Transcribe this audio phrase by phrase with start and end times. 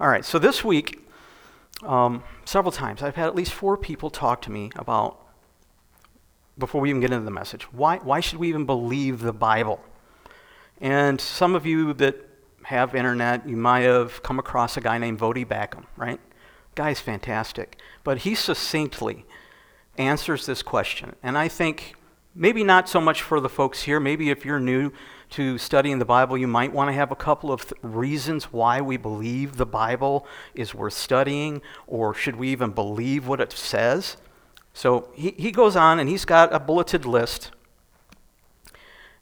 [0.00, 1.06] All right, so this week,
[1.82, 5.20] um, several times, I've had at least four people talk to me about,
[6.56, 9.78] before we even get into the message, why, why should we even believe the Bible?
[10.80, 12.16] And some of you that
[12.62, 16.18] have internet, you might have come across a guy named Voddie Baucham, right?
[16.74, 17.78] Guy's fantastic.
[18.02, 19.26] But he succinctly
[19.98, 21.14] answers this question.
[21.22, 21.94] And I think
[22.34, 24.92] maybe not so much for the folks here, maybe if you're new
[25.30, 28.80] to studying the Bible, you might want to have a couple of th- reasons why
[28.80, 34.16] we believe the Bible is worth studying, or should we even believe what it says.
[34.72, 37.50] So he, he goes on and he's got a bulleted list.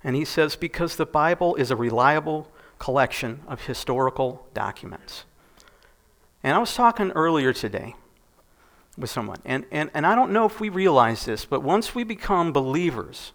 [0.03, 5.25] And he says, because the Bible is a reliable collection of historical documents.
[6.43, 7.97] And I was talking earlier today
[8.99, 12.05] with someone, and, and, and I don't know if we realize this, but once we
[12.05, 13.33] become believers,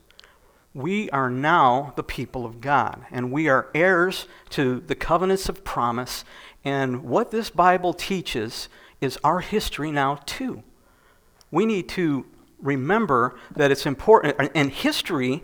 [0.74, 5.64] we are now the people of God, and we are heirs to the covenants of
[5.64, 6.26] promise.
[6.64, 10.64] And what this Bible teaches is our history now, too.
[11.52, 12.26] We need to
[12.60, 15.44] remember that it's important, and history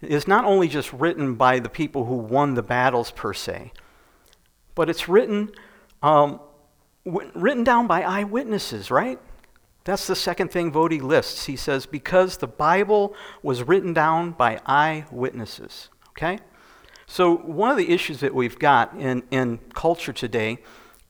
[0.00, 3.72] is not only just written by the people who won the battles per se,
[4.74, 5.50] but it's written,
[6.02, 6.40] um,
[7.04, 9.20] written down by eyewitnesses, right?
[9.86, 11.46] That's the second thing Voddie lists.
[11.46, 15.90] He says, because the Bible was written down by eyewitnesses.
[16.08, 16.40] Okay?
[17.06, 20.58] So, one of the issues that we've got in, in culture today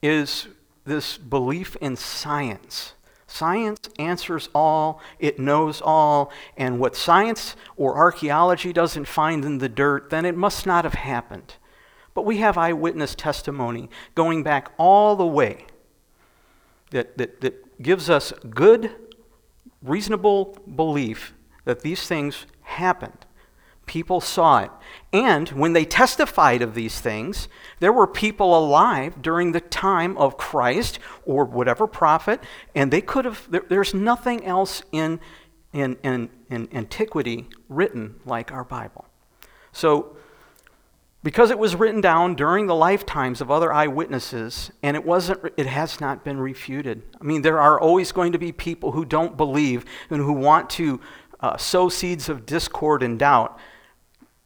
[0.03, 0.47] is
[0.85, 2.93] this belief in science.
[3.25, 9.67] Science answers all, it knows all, and what science or archaeology doesn't find in the
[9.67, 11.55] dirt, then it must not have happened.
[12.13, 15.65] But we have eyewitness testimony going back all the way
[16.91, 18.95] that, that, that gives us good,
[19.81, 21.33] reasonable belief
[21.65, 23.25] that these things happened.
[23.85, 24.71] People saw it.
[25.13, 27.47] And when they testified of these things,
[27.79, 32.41] there were people alive during the time of Christ or whatever prophet,
[32.75, 35.21] and they could have, there, there's nothing else in,
[35.71, 39.05] in, in, in antiquity written like our Bible.
[39.71, 40.17] So,
[41.23, 45.65] because it was written down during the lifetimes of other eyewitnesses and it wasn't it
[45.65, 49.35] has not been refuted i mean there are always going to be people who don't
[49.37, 50.99] believe and who want to
[51.39, 53.59] uh, sow seeds of discord and doubt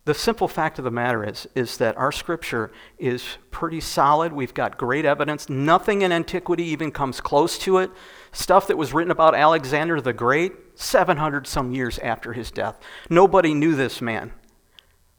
[0.03, 4.33] the simple fact of the matter is, is that our scripture is pretty solid.
[4.33, 5.47] We've got great evidence.
[5.47, 7.91] Nothing in antiquity even comes close to it.
[8.31, 12.79] Stuff that was written about Alexander the Great, 700 some years after his death.
[13.11, 14.31] Nobody knew this man.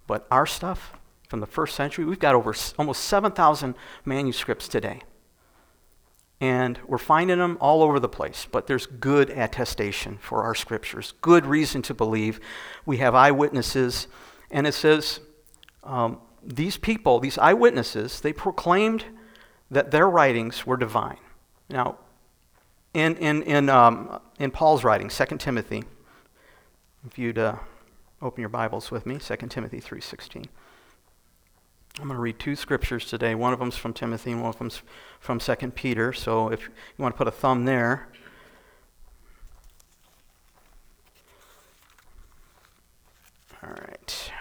[0.09, 0.95] But our stuff
[1.33, 5.01] from the first century, we've got over almost 7,000 manuscripts today.
[6.43, 11.15] And we're finding them all over the place, but there's good attestation for our scriptures,
[11.23, 12.39] good reason to believe.
[12.85, 14.09] We have eyewitnesses
[14.51, 15.21] and it says,
[15.85, 19.07] um, these people, these eyewitnesses, they proclaimed
[19.71, 21.17] that their writings were divine.
[21.71, 21.97] Now,
[22.93, 25.85] in, in, in, um, in Paul's writing, 2 Timothy,
[27.07, 27.57] if you'd uh,
[28.21, 30.49] open your Bibles with me, 2 Timothy 3.16.
[31.99, 33.35] I'm going to read two scriptures today.
[33.35, 34.83] One of them's from Timothy and one of them's
[35.21, 36.13] from 2 Peter.
[36.13, 38.09] So if you want to put a thumb there,
[43.65, 44.33] All right.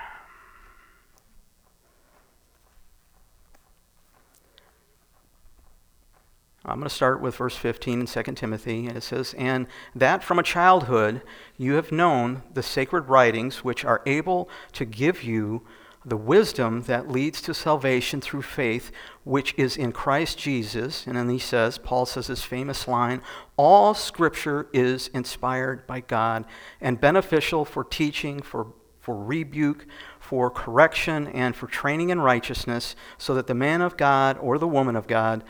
[6.65, 10.23] I'm going to start with verse 15 in 2 Timothy, and it says, And that
[10.23, 11.21] from a childhood
[11.57, 15.63] you have known the sacred writings, which are able to give you
[16.03, 18.91] the wisdom that leads to salvation through faith,
[19.23, 21.05] which is in Christ Jesus.
[21.05, 23.21] And then he says, Paul says this famous line
[23.55, 26.45] All scripture is inspired by God
[26.79, 29.85] and beneficial for teaching, for, for rebuke,
[30.19, 34.67] for correction, and for training in righteousness, so that the man of God or the
[34.67, 35.43] woman of God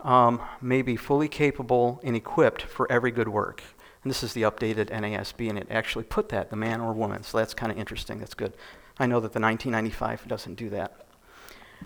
[0.00, 3.62] um, may be fully capable and equipped for every good work.
[4.02, 7.22] And this is the updated NASB, and it actually put that, the man or woman.
[7.22, 8.18] So that's kind of interesting.
[8.18, 8.54] That's good.
[9.00, 10.92] I know that the 1995 doesn't do that.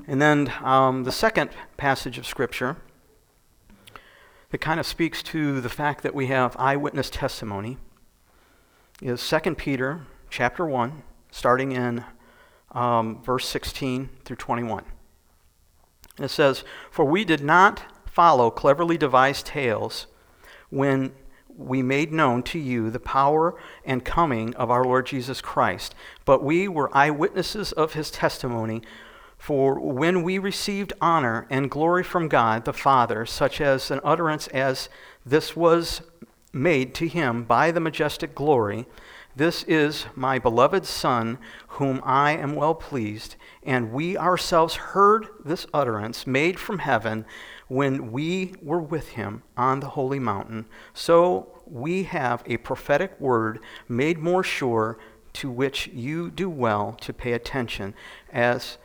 [0.09, 2.77] And then um, the second passage of Scripture
[4.51, 7.79] that kind of speaks to the fact that we have eyewitness testimony
[9.01, 12.05] is 2 Peter chapter 1, starting in
[12.73, 14.85] um, verse 16 through 21.
[16.19, 20.09] It says, For we did not follow cleverly devised tales
[20.69, 21.13] when
[21.57, 23.55] we made known to you the power
[23.85, 25.95] and coming of our Lord Jesus Christ.
[26.25, 28.83] But we were eyewitnesses of his testimony.
[29.39, 34.47] For when we received honor and glory from God the Father, such as an utterance
[34.49, 34.89] as
[35.25, 36.03] this was
[36.53, 38.87] made to him by the majestic glory,
[39.37, 43.37] This is my beloved Son, whom I am well pleased.
[43.63, 47.27] And we ourselves heard this utterance made from heaven
[47.69, 50.67] when we were with him on the holy mountain.
[50.93, 54.99] So we have a prophetic word made more sure,
[55.35, 57.95] to which you do well to pay attention,
[58.33, 58.79] as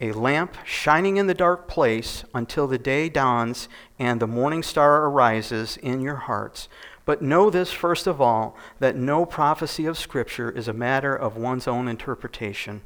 [0.00, 3.68] a lamp shining in the dark place until the day dawns
[4.00, 6.68] and the morning star arises in your hearts.
[7.04, 11.36] But know this first of all that no prophecy of Scripture is a matter of
[11.36, 12.82] one's own interpretation.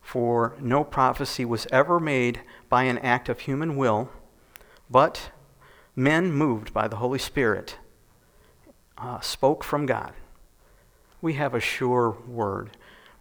[0.00, 4.08] For no prophecy was ever made by an act of human will,
[4.90, 5.30] but
[5.94, 7.78] men moved by the Holy Spirit
[8.98, 10.12] uh, spoke from God.
[11.20, 12.70] We have a sure word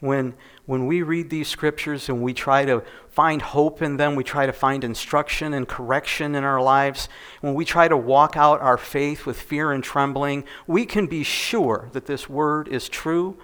[0.06, 0.36] when,
[0.66, 4.46] when we read these scriptures and we try to find hope in them, we try
[4.46, 7.10] to find instruction and correction in our lives,
[7.42, 11.24] when we try to walk out our faith with fear and trembling, we can be
[11.24, 13.38] sure that this word is true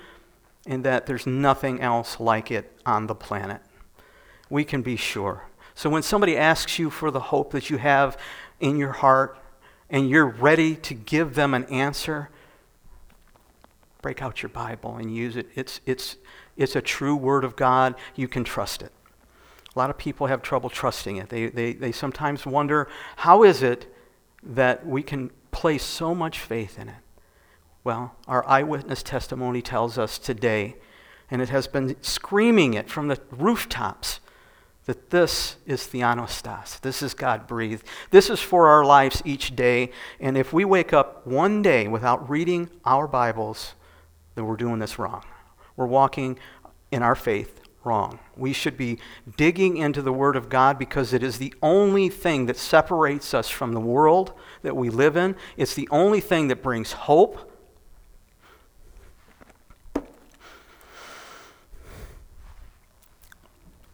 [0.66, 3.62] and that there's nothing else like it on the planet.
[4.50, 5.48] We can be sure.
[5.76, 8.18] So when somebody asks you for the hope that you have
[8.60, 9.38] in your heart
[9.90, 12.30] and you're ready to give them an answer,
[14.02, 15.50] break out your Bible and use it.
[15.56, 16.18] It's, it's,
[16.58, 17.96] it's a true word of God.
[18.16, 18.92] You can trust it.
[19.76, 21.30] A lot of people have trouble trusting it.
[21.30, 23.94] They, they, they sometimes wonder how is it
[24.44, 26.96] that we can place so much faith in it?
[27.84, 30.76] Well, our eyewitness testimony tells us today,
[31.30, 34.20] and it has been screaming it from the rooftops,
[34.86, 36.80] that this is Theopneustos.
[36.82, 37.86] This is God breathed.
[38.10, 39.92] This is for our lives each day.
[40.20, 43.76] And if we wake up one day without reading our Bibles,
[44.36, 45.24] then we're doing this wrong.
[45.76, 46.40] We're walking
[46.92, 48.20] in our faith wrong.
[48.36, 49.00] We should be
[49.38, 53.50] digging into the Word of God because it is the only thing that separates us
[53.50, 55.36] from the world that we live in.
[55.58, 57.51] It's the only thing that brings hope.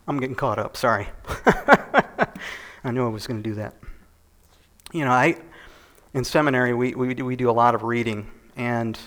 [0.07, 1.09] I'm getting caught up, sorry.
[2.83, 3.75] I knew I was going to do that.
[4.93, 5.37] You know, I
[6.13, 8.97] in seminary we, we, do, we do a lot of reading and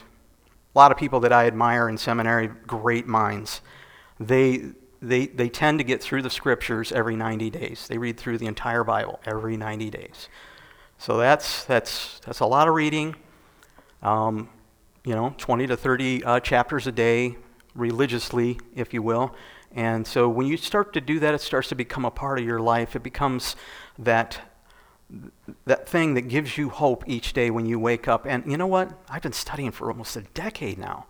[0.74, 3.62] a lot of people that I admire in seminary, great minds,
[4.20, 4.62] they,
[5.02, 7.88] they, they tend to get through the scriptures every 90 days.
[7.88, 10.28] They read through the entire Bible every 90 days.
[10.98, 13.16] So that's, that's, that's a lot of reading.
[14.02, 14.48] Um,
[15.04, 17.36] you know, 20 to 30 uh, chapters a day,
[17.74, 19.34] religiously, if you will.
[19.72, 22.44] And so when you start to do that, it starts to become a part of
[22.44, 22.96] your life.
[22.96, 23.56] It becomes
[23.98, 24.40] that
[25.66, 28.26] that thing that gives you hope each day when you wake up.
[28.26, 28.92] And you know what?
[29.08, 31.06] I've been studying for almost a decade now.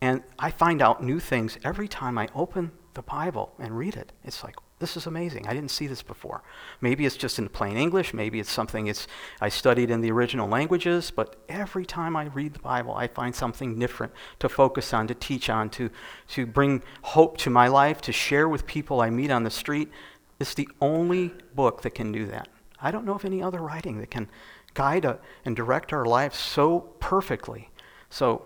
[0.00, 4.12] And I find out new things every time I open the Bible and read it.
[4.24, 5.46] It's like, this is amazing.
[5.46, 6.42] I didn't see this before.
[6.82, 8.12] Maybe it's just in plain English.
[8.12, 9.06] Maybe it's something it's,
[9.40, 11.10] I studied in the original languages.
[11.10, 15.14] But every time I read the Bible, I find something different to focus on, to
[15.14, 15.88] teach on, to,
[16.28, 19.90] to bring hope to my life, to share with people I meet on the street.
[20.38, 22.48] It's the only book that can do that.
[22.78, 24.28] I don't know of any other writing that can
[24.74, 27.70] guide a, and direct our lives so perfectly.
[28.10, 28.42] So,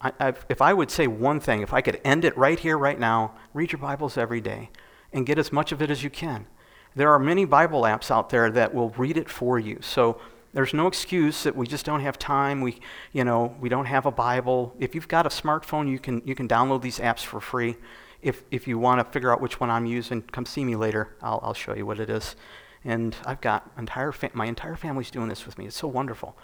[0.00, 2.98] I, if I would say one thing, if I could end it right here, right
[2.98, 4.70] now, read your Bibles every day
[5.14, 6.46] and get as much of it as you can.
[6.94, 9.78] There are many Bible apps out there that will read it for you.
[9.80, 10.20] So,
[10.54, 12.60] there's no excuse that we just don't have time.
[12.60, 12.78] We,
[13.12, 14.72] you know, we don't have a Bible.
[14.78, 17.74] If you've got a smartphone, you can, you can download these apps for free.
[18.22, 21.16] If, if you want to figure out which one I'm using, come see me later.
[21.20, 22.36] I'll, I'll show you what it is.
[22.84, 25.66] And I've got entire fa- my entire family's doing this with me.
[25.66, 26.36] It's so wonderful.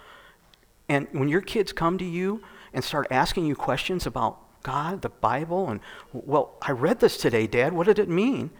[0.88, 2.42] And when your kids come to you
[2.72, 5.80] and start asking you questions about God, the Bible, and,
[6.12, 7.72] well, I read this today, Dad.
[7.72, 8.50] What did it mean?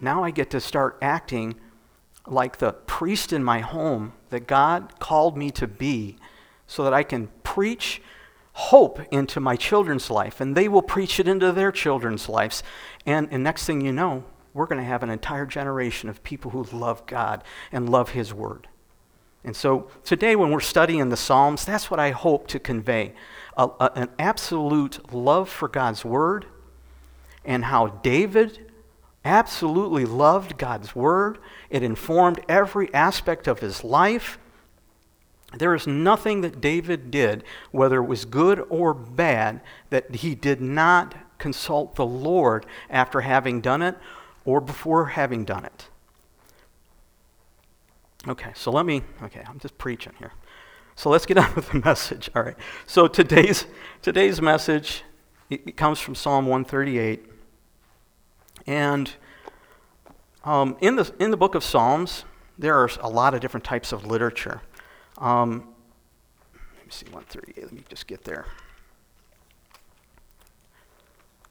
[0.00, 1.56] Now I get to start acting
[2.26, 6.16] like the priest in my home that God called me to be
[6.66, 8.02] so that I can preach
[8.52, 12.62] hope into my children's life and they will preach it into their children's lives.
[13.04, 14.24] And, and next thing you know,
[14.54, 18.32] we're going to have an entire generation of people who love God and love His
[18.32, 18.68] Word.
[19.44, 23.12] And so today, when we're studying the Psalms, that's what I hope to convey
[23.56, 26.46] a, a, an absolute love for God's Word
[27.44, 28.65] and how David
[29.26, 31.38] absolutely loved God's Word.
[31.68, 34.38] It informed every aspect of his life.
[35.52, 40.60] There is nothing that David did, whether it was good or bad, that he did
[40.60, 43.96] not consult the Lord after having done it
[44.44, 45.88] or before having done it.
[48.28, 50.32] Okay, so let me, okay, I'm just preaching here.
[50.94, 52.30] So let's get on with the message.
[52.34, 52.56] All right.
[52.86, 53.66] So today's
[54.02, 55.02] today's message
[55.48, 57.24] it comes from Psalm 138,
[58.66, 59.10] and
[60.44, 62.24] um, in, the, in the book of Psalms,
[62.58, 64.62] there are a lot of different types of literature.
[65.18, 65.68] Um,
[66.76, 67.64] let me see, 138.
[67.64, 68.46] Let me just get there.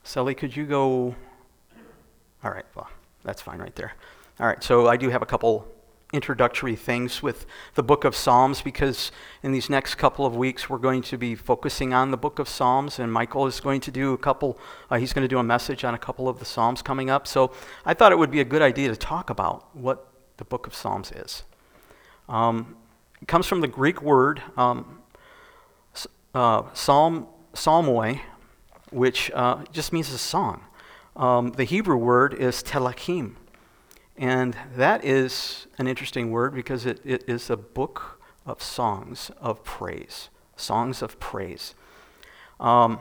[0.02, 1.14] Sally, could you go?
[2.44, 2.88] All right, well,
[3.24, 3.92] that's fine right there.
[4.38, 5.66] All right, so I do have a couple
[6.12, 9.10] introductory things with the book of Psalms because
[9.42, 12.48] in these next couple of weeks we're going to be focusing on the book of
[12.48, 14.58] Psalms, and Michael is going to do a couple,
[14.90, 17.26] uh, he's going to do a message on a couple of the Psalms coming up.
[17.26, 17.52] So
[17.84, 20.74] I thought it would be a good idea to talk about what the book of
[20.74, 21.42] Psalms is.
[22.28, 22.76] Um,
[23.20, 25.02] it comes from the Greek word um,
[26.34, 28.20] uh, psalm, psalmoi,
[28.90, 30.62] which uh, just means a song.
[31.16, 33.36] Um, the Hebrew word is Tehillim,
[34.18, 39.62] and that is an interesting word because it, it is a book of songs of
[39.64, 40.30] praise.
[40.56, 41.74] Songs of praise.
[42.58, 42.98] Um,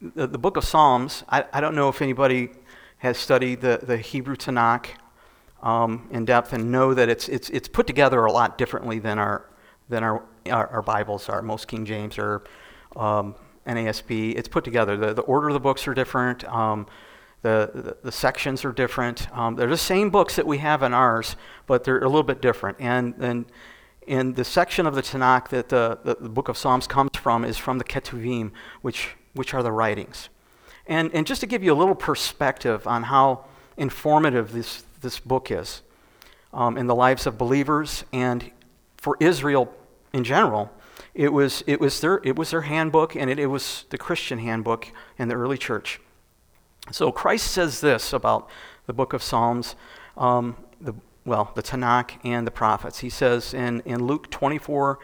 [0.00, 2.50] the, the, book of Psalms, I, I, don't know if anybody
[2.98, 4.88] has studied the, the Hebrew Tanakh
[5.62, 9.18] um, in depth and know that it's, it's, it's put together a lot differently than
[9.18, 9.48] our,
[9.88, 11.40] than our, our, our Bibles are.
[11.40, 12.42] Most King James or
[12.96, 13.34] um,
[13.66, 14.36] NASB.
[14.36, 14.96] It's put together.
[14.96, 16.44] The, the order of the books are different.
[17.42, 19.26] The, the, the, sections are different.
[19.36, 21.34] Um, they're the same books that we have in ours,
[21.66, 22.78] but they're a little bit different.
[22.80, 23.46] And, and
[24.06, 27.44] in the section of the Tanakh that the, the, the, book of Psalms comes from
[27.44, 30.28] is from the Ketuvim, which, which are the writings.
[30.86, 33.44] And, and just to give you a little perspective on how
[33.76, 35.82] informative this, this book is
[36.52, 38.50] um, in the lives of believers and
[38.96, 39.72] for Israel
[40.12, 40.70] in general,
[41.14, 44.38] it was, it was, their, it was their handbook and it, it was the Christian
[44.38, 46.00] handbook in the early church.
[46.90, 48.48] So Christ says this about
[48.86, 49.76] the book of Psalms,
[50.16, 52.98] um, the, well, the Tanakh and the prophets.
[52.98, 54.98] He says in, in Luke 24,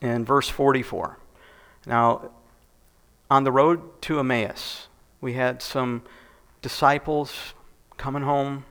[0.00, 1.18] in verse 44.
[1.86, 2.30] Now,
[3.30, 4.88] on the road to Emmaus,
[5.20, 6.02] we had some
[6.60, 7.54] disciples
[7.96, 8.64] coming home,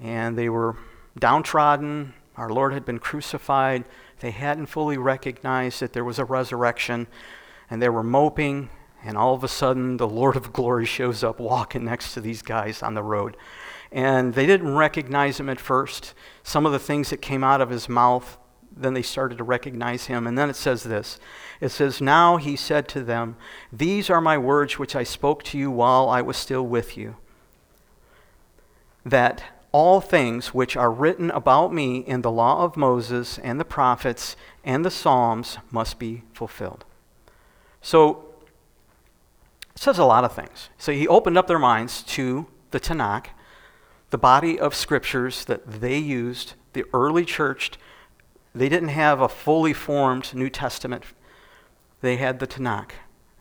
[0.00, 0.76] and they were
[1.18, 2.14] downtrodden.
[2.36, 3.84] Our Lord had been crucified.
[4.20, 7.06] They hadn't fully recognized that there was a resurrection,
[7.68, 8.70] and they were moping
[9.06, 12.42] and all of a sudden, the Lord of glory shows up walking next to these
[12.42, 13.36] guys on the road.
[13.92, 16.12] And they didn't recognize him at first.
[16.42, 18.36] Some of the things that came out of his mouth,
[18.76, 20.26] then they started to recognize him.
[20.26, 21.20] And then it says this
[21.60, 23.36] It says, Now he said to them,
[23.72, 27.14] These are my words which I spoke to you while I was still with you.
[29.04, 33.64] That all things which are written about me in the law of Moses and the
[33.64, 34.34] prophets
[34.64, 36.84] and the Psalms must be fulfilled.
[37.80, 38.25] So
[39.76, 40.70] it says a lot of things.
[40.78, 43.26] So he opened up their minds to the Tanakh,
[44.10, 47.72] the body of scriptures that they used, the early church.
[48.54, 51.04] They didn't have a fully formed New Testament,
[52.00, 52.92] they had the Tanakh,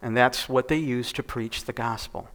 [0.02, 2.30] and that's what they used to preach the gospel.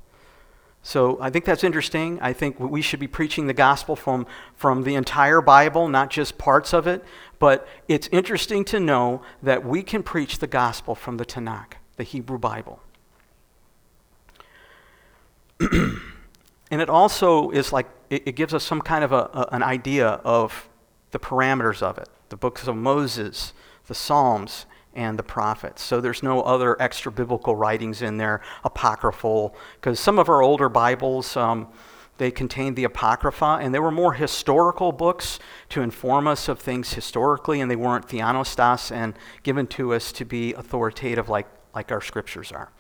[0.83, 2.19] So I think that's interesting.
[2.23, 4.27] I think we should be preaching the gospel from,
[4.57, 7.05] from the entire Bible, not just parts of it.
[7.39, 12.03] But it's interesting to know that we can preach the gospel from the Tanakh, the
[12.03, 12.81] Hebrew Bible.
[16.71, 19.63] and it also is like, it, it gives us some kind of a, a, an
[19.63, 20.69] idea of
[21.11, 23.53] the parameters of it the books of Moses,
[23.89, 25.83] the Psalms, and the prophets.
[25.83, 30.69] So there's no other extra biblical writings in there, apocryphal, because some of our older
[30.69, 31.69] Bibles, um,
[32.19, 35.41] they contained the Apocrypha, and they were more historical books
[35.71, 40.25] to inform us of things historically, and they weren't theopneustos and given to us to
[40.25, 42.71] be authoritative like, like our scriptures are.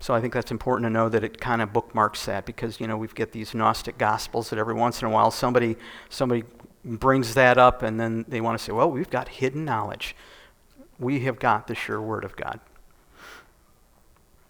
[0.00, 2.86] So I think that's important to know that it kind of bookmarks that because you
[2.86, 5.76] know we've got these Gnostic Gospels that every once in a while somebody
[6.08, 6.42] somebody
[6.82, 10.16] brings that up and then they want to say, well, we've got hidden knowledge.
[10.98, 12.60] We have got the sure Word of God.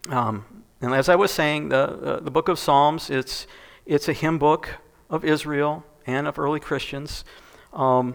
[0.09, 3.49] Um, and as I was saying, the uh, the book of Psalms it's
[3.87, 4.77] it's a hymn book
[5.11, 7.25] of Israel and of early Christians,
[7.73, 8.15] um,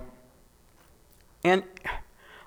[1.43, 1.63] and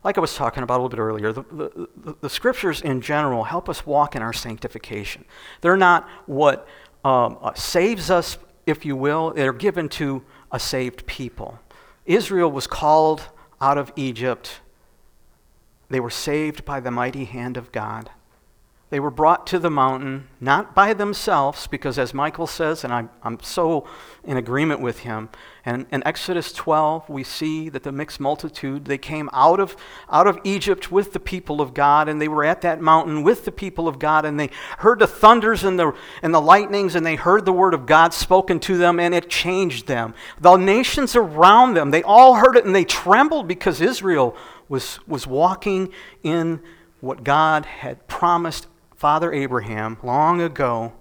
[0.05, 3.45] like I was talking about a little bit earlier, the, the, the, scriptures in general
[3.45, 5.25] help us walk in our sanctification.
[5.61, 6.69] They're not what
[7.05, 11.59] um, uh, saves us, if you will, they're given to a saved people.
[12.07, 13.28] Israel was called
[13.61, 14.61] out of Egypt,
[15.90, 18.11] they were saved by the mighty hand of God.
[18.90, 23.11] They were brought to the mountain, not by themselves, because as Michael says, and I'm,
[23.23, 23.87] I'm so
[24.25, 25.28] in agreement with him,
[25.62, 29.76] and in Exodus 12, we see that the mixed multitude, they came out of,
[30.09, 33.45] out of Egypt with the people of God, and they were at that mountain with
[33.45, 35.92] the people of God, and they heard the thunders and the,
[36.23, 39.28] and the lightnings, and they heard the word of God spoken to them, and it
[39.28, 40.14] changed them.
[40.40, 44.35] The nations around them, they all heard it, and they trembled because Israel
[44.66, 45.92] was, was walking
[46.23, 46.62] in
[47.00, 48.66] what God had promised
[48.99, 50.93] Father Abraham long ago.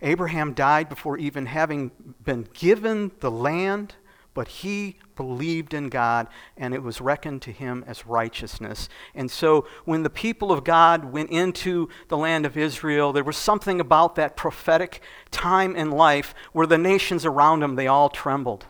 [0.00, 1.90] Abraham died before even having
[2.24, 3.96] been given the land,
[4.32, 8.88] but he believed in God, and it was reckoned to him as righteousness.
[9.14, 13.36] And so, when the people of God went into the land of Israel, there was
[13.36, 18.64] something about that prophetic time in life where the nations around them, they all trembled.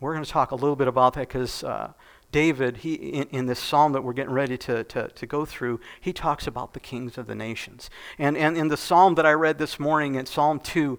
[0.00, 1.92] We're going to talk a little bit about that because uh,
[2.30, 5.80] David, he, in, in, this psalm that we're getting ready to, to, to go through,
[5.98, 7.88] he talks about the kings of the nations.
[8.18, 10.98] And, and in the psalm that I read this morning, in Psalm 2,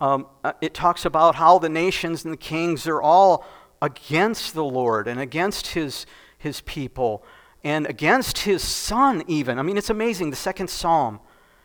[0.00, 3.44] um, uh, it talks about how the nations and the kings are all
[3.82, 6.06] against the Lord and against his,
[6.38, 7.22] his people
[7.62, 9.58] and against his son, even.
[9.58, 10.30] I mean, it's amazing.
[10.30, 11.20] The second psalm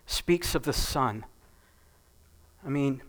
[0.06, 1.26] speaks of the son.
[2.66, 3.02] I mean,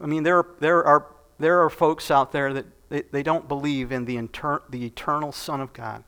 [0.00, 1.06] I mean there, there, are,
[1.38, 5.32] there are folks out there that they, they don't believe in the, inter- the eternal
[5.32, 6.04] Son of God.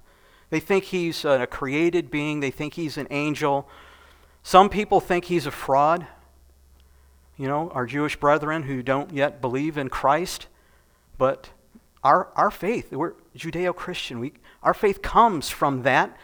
[0.51, 3.69] They think he's a created being, they think he's an angel.
[4.43, 6.07] Some people think he's a fraud.
[7.37, 10.47] You know, our Jewish brethren who don't yet believe in Christ.
[11.17, 11.51] But
[12.03, 14.33] our, our faith, we're Judeo Christian, We,
[14.63, 16.17] our faith comes from that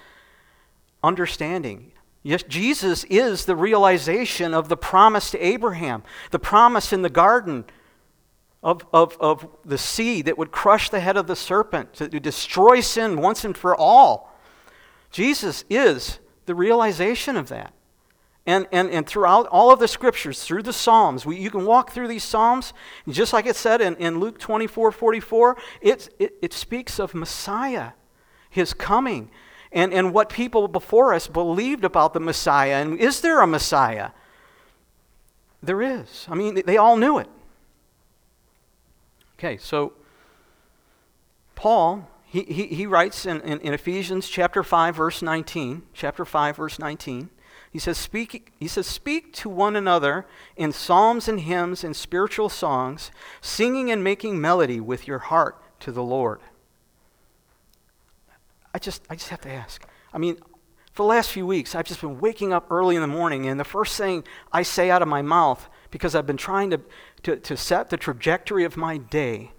[1.03, 1.93] understanding.
[2.23, 7.65] Yes, Jesus is the realization of the promise to Abraham, the promise in the garden
[8.67, 12.81] of, of, of the seed that would crush the head of the serpent, to destroy
[12.81, 14.37] sin once and for all.
[15.13, 17.73] Jesus is the realization of that.
[18.45, 21.93] And, and, and throughout all of the scriptures, through the Psalms, we, you can walk
[21.93, 22.73] through these Psalms,
[23.09, 27.93] just like it said in, in Luke 24 44, it, it, it speaks of Messiah,
[28.51, 29.31] his coming,
[29.71, 32.83] and, and what people before us believed about the Messiah.
[32.83, 34.11] And is there a Messiah?
[35.63, 36.27] There is.
[36.29, 37.29] I mean, they all knew it.
[39.38, 39.93] Okay, so
[41.55, 46.57] Paul, he, he, he writes in, in, in, Ephesians chapter 5, verse 19, chapter 5,
[46.57, 47.28] verse 19,
[47.71, 50.25] he says, speak, he says, Speak to one another
[50.57, 53.11] in psalms and hymns and spiritual songs,
[53.43, 56.40] singing and making melody with your heart to the Lord.
[58.73, 59.87] I just, I just have to ask.
[60.14, 60.38] I mean,
[60.93, 63.61] for the last few weeks, I've just been waking up early in the morning, and
[63.61, 66.81] the first thing I say out of my mouth because I've been trying to,
[67.23, 69.53] to, to set the trajectory of my day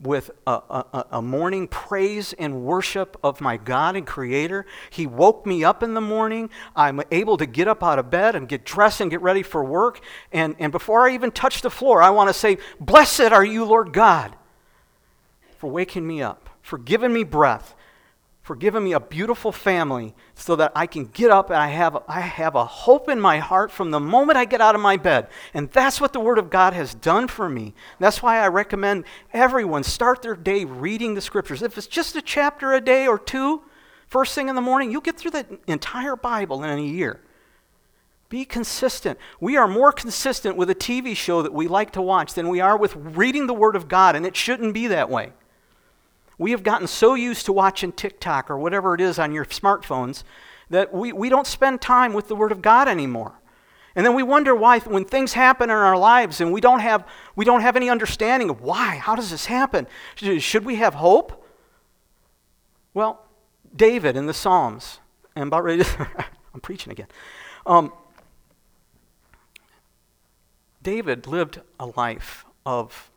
[0.00, 4.64] with a, a, a, morning praise and worship of my God and Creator.
[4.88, 6.48] He woke me up in the morning.
[6.74, 9.62] I'm able to get up out of bed and get dressed and get ready for
[9.62, 10.00] work.
[10.32, 13.64] And, and before I even touch the floor, I want to say, Blessed are you,
[13.64, 14.34] Lord God,
[15.58, 17.74] for waking me up, for giving me breath,
[18.42, 22.02] for giving me a beautiful family so that I can get up and I have,
[22.08, 24.96] I have a hope in my heart from the moment I get out of my
[24.96, 25.28] bed.
[25.52, 27.74] And that's what the Word of God has done for me.
[27.98, 31.62] That's why I recommend everyone start their day reading the Scriptures.
[31.62, 33.62] If it's just a chapter a day or two,
[34.08, 37.20] first thing in the morning, you'll get through the entire Bible in a year.
[38.30, 39.18] Be consistent.
[39.38, 42.60] We are more consistent with a TV show that we like to watch than we
[42.60, 45.32] are with reading the Word of God, and it shouldn't be that way.
[46.40, 50.24] We have gotten so used to watching TikTok or whatever it is on your smartphones
[50.70, 53.34] that we, we don't spend time with the Word of God anymore.
[53.94, 57.06] And then we wonder why, when things happen in our lives and we don't have,
[57.36, 59.86] we don't have any understanding of why, how does this happen?
[60.14, 61.46] Should we have hope?
[62.94, 63.22] Well,
[63.76, 65.00] David in the Psalms,
[65.36, 66.08] and about ready to,
[66.54, 67.08] I'm preaching again.
[67.66, 67.92] Um,
[70.82, 73.10] David lived a life of,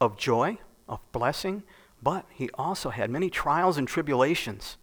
[0.00, 0.56] of joy,
[0.88, 1.62] of blessing,
[2.06, 4.76] but he also had many trials and tribulations,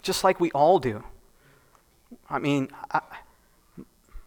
[0.00, 1.04] just like we all do.
[2.30, 3.02] I mean, I,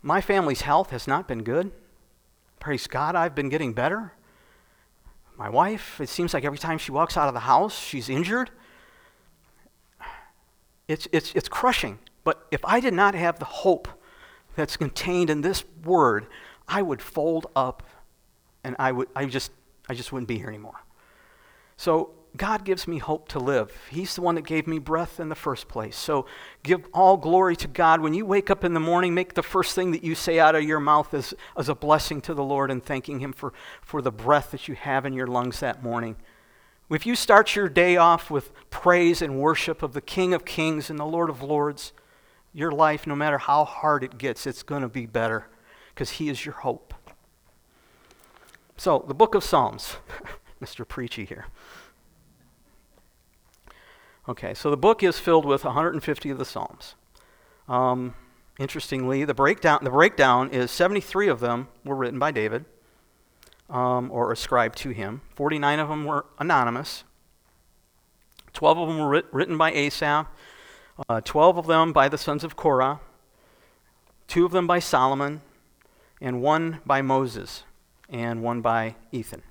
[0.04, 1.72] my family's health has not been good.
[2.60, 4.14] Praise God, I've been getting better.
[5.40, 8.52] My wife, it seems like every time she walks out of the house, she's injured.
[10.88, 11.98] It's, it's, it's crushing.
[12.24, 13.88] But if I did not have the hope
[14.56, 16.28] that's contained in this word,
[16.68, 17.82] I would fold up
[18.64, 19.50] and I, would, I, just,
[19.90, 20.84] I just wouldn't be here anymore.
[21.84, 23.70] So God gives me hope to live.
[23.90, 25.98] He's the one that gave me breath in the first place.
[25.98, 26.26] So
[26.64, 28.00] give all glory to God.
[28.00, 30.56] When you wake up in the morning, make the first thing that you say out
[30.56, 34.02] of your mouth as, as a blessing to the Lord and thanking Him for, for
[34.02, 36.16] the breath that you have in your lungs that morning.
[36.90, 40.90] If you start your day off with praise and worship of the King of Kings
[40.90, 41.92] and the Lord of Lords,
[42.54, 45.48] your life, no matter how hard it gets, it's going to be better
[45.94, 46.94] because He is your hope.
[48.78, 49.98] So, the book of Psalms.
[50.64, 50.88] Mr.
[50.88, 51.48] Preachy here.
[54.30, 56.96] Okay, so the book is filled with 150 of the Psalms.
[57.68, 58.16] Um,
[58.58, 62.64] interestingly, the breakdown, the breakdown is 73 of them were written by David
[63.70, 65.22] um, or ascribed to him.
[65.36, 67.04] 49 of them were anonymous.
[68.54, 70.28] 12 of them were writ- written by Asaph.
[71.10, 73.02] Uh, 12 of them by the sons of Korah.
[74.28, 75.42] Two of them by Solomon.
[76.22, 77.64] And one by Moses.
[78.08, 79.42] And one by Ethan.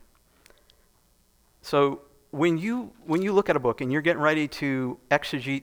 [1.63, 5.63] So when you when you look at a book and you're getting ready to exegete,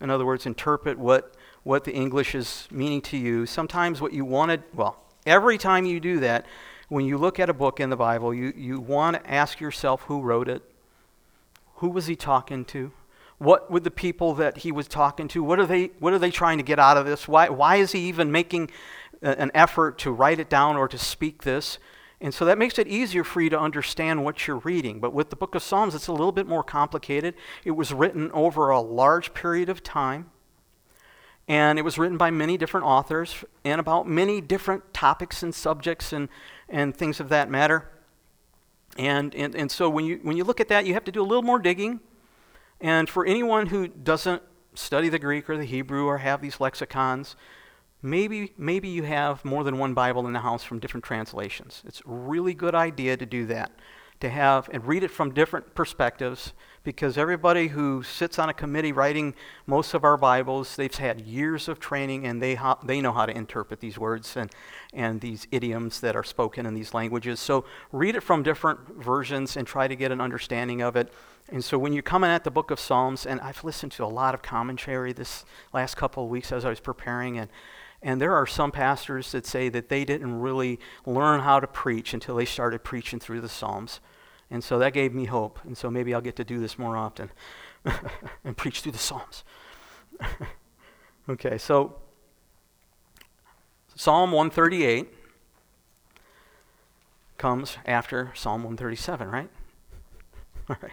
[0.00, 4.24] in other words, interpret what what the English is meaning to you, sometimes what you
[4.24, 6.44] wanted, well, every time you do that,
[6.88, 10.02] when you look at a book in the Bible, you, you want to ask yourself
[10.02, 10.62] who wrote it,
[11.76, 12.92] who was he talking to,
[13.38, 16.30] what would the people that he was talking to, what are they, what are they
[16.30, 17.26] trying to get out of this?
[17.26, 18.70] Why, why is he even making
[19.22, 21.78] an effort to write it down or to speak this?
[22.22, 25.00] And so that makes it easier for you to understand what you're reading.
[25.00, 27.34] But with the book of Psalms, it's a little bit more complicated.
[27.64, 30.30] It was written over a large period of time,
[31.48, 36.12] and it was written by many different authors and about many different topics and subjects
[36.12, 36.28] and,
[36.68, 37.90] and things of that matter.
[38.96, 41.22] And, and, and so when you, when you look at that, you have to do
[41.22, 41.98] a little more digging.
[42.80, 44.42] And for anyone who doesn't
[44.74, 47.34] study the Greek or the Hebrew or have these lexicons,
[48.02, 51.82] maybe, maybe you have more than one Bible in the house from different translations.
[51.86, 53.70] It's a really good idea to do that,
[54.20, 56.52] to have and read it from different perspectives,
[56.84, 59.34] because everybody who sits on a committee writing
[59.66, 63.24] most of our Bibles, they've had years of training and they, ha- they know how
[63.24, 64.50] to interpret these words and,
[64.92, 67.38] and these idioms that are spoken in these languages.
[67.38, 71.12] So read it from different versions and try to get an understanding of it.
[71.50, 74.06] And so when you're coming at the book of Psalms, and I've listened to a
[74.06, 77.48] lot of commentary this last couple of weeks as I was preparing, and,
[78.02, 82.12] and there are some pastors that say that they didn't really learn how to preach
[82.12, 84.00] until they started preaching through the Psalms.
[84.50, 85.60] And so that gave me hope.
[85.64, 87.30] And so maybe I'll get to do this more often
[88.44, 89.44] and preach through the Psalms.
[91.28, 91.96] okay, so
[93.94, 95.08] Psalm 138
[97.38, 99.50] comes after Psalm 137, right?
[100.68, 100.92] All right.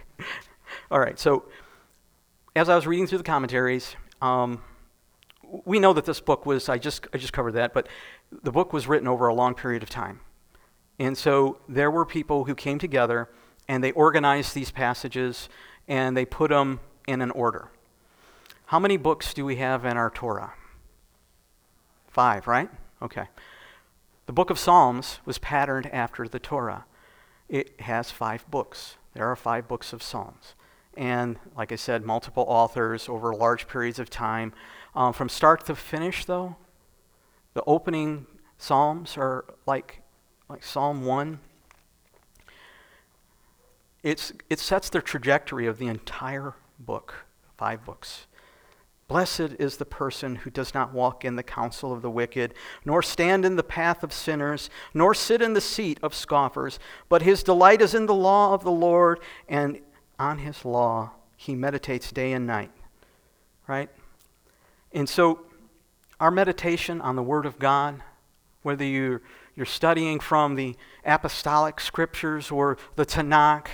[0.92, 1.20] All right.
[1.20, 1.46] So,
[2.56, 4.62] as I was reading through the commentaries, um,
[5.66, 7.88] we know that this book was, I just, I just covered that, but
[8.32, 10.20] the book was written over a long period of time.
[11.00, 13.30] And so there were people who came together
[13.68, 15.50] and they organized these passages
[15.88, 17.70] and they put them in an order.
[18.66, 20.54] How many books do we have in our Torah?
[22.08, 22.70] Five, right?
[23.02, 23.26] Okay.
[24.26, 26.86] The book of Psalms was patterned after the Torah.
[27.48, 28.98] It has five books.
[29.14, 30.54] There are five books of Psalms.
[30.96, 34.54] And like I said, multiple authors over large periods of time.
[35.00, 36.58] Um, from start to finish, though,
[37.54, 40.02] the opening Psalms are like,
[40.50, 41.40] like Psalm 1.
[44.04, 47.26] It's, it sets the trajectory of the entire book,
[47.58, 48.28] five books.
[49.08, 53.02] Blessed is the person who does not walk in the counsel of the wicked, nor
[53.02, 57.42] stand in the path of sinners, nor sit in the seat of scoffers, but his
[57.42, 59.80] delight is in the law of the Lord, and
[60.20, 62.72] on his law he meditates day and night.
[63.66, 63.90] Right?
[64.92, 65.42] And so,
[66.20, 68.02] our meditation on the Word of God,
[68.64, 69.22] whether you're,
[69.56, 70.76] you're studying from the
[71.06, 73.68] apostolic scriptures or the Tanakh,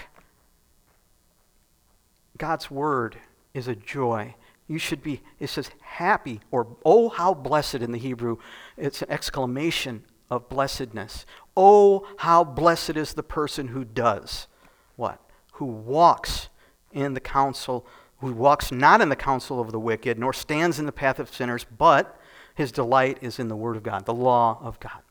[2.38, 3.18] God's Word
[3.54, 4.36] is a joy
[4.68, 8.38] you should be, it says happy, or oh, how blessed in the Hebrew.
[8.78, 11.26] It's an exclamation of blessedness.
[11.56, 14.48] Oh, how blessed is the person who does
[14.96, 15.22] what?
[15.54, 16.50] Who walks
[16.92, 17.86] in the counsel,
[18.20, 21.34] who walks not in the counsel of the wicked, nor stands in the path of
[21.34, 22.20] sinners, but
[22.54, 25.02] his delight is in the Word of God, the law of God.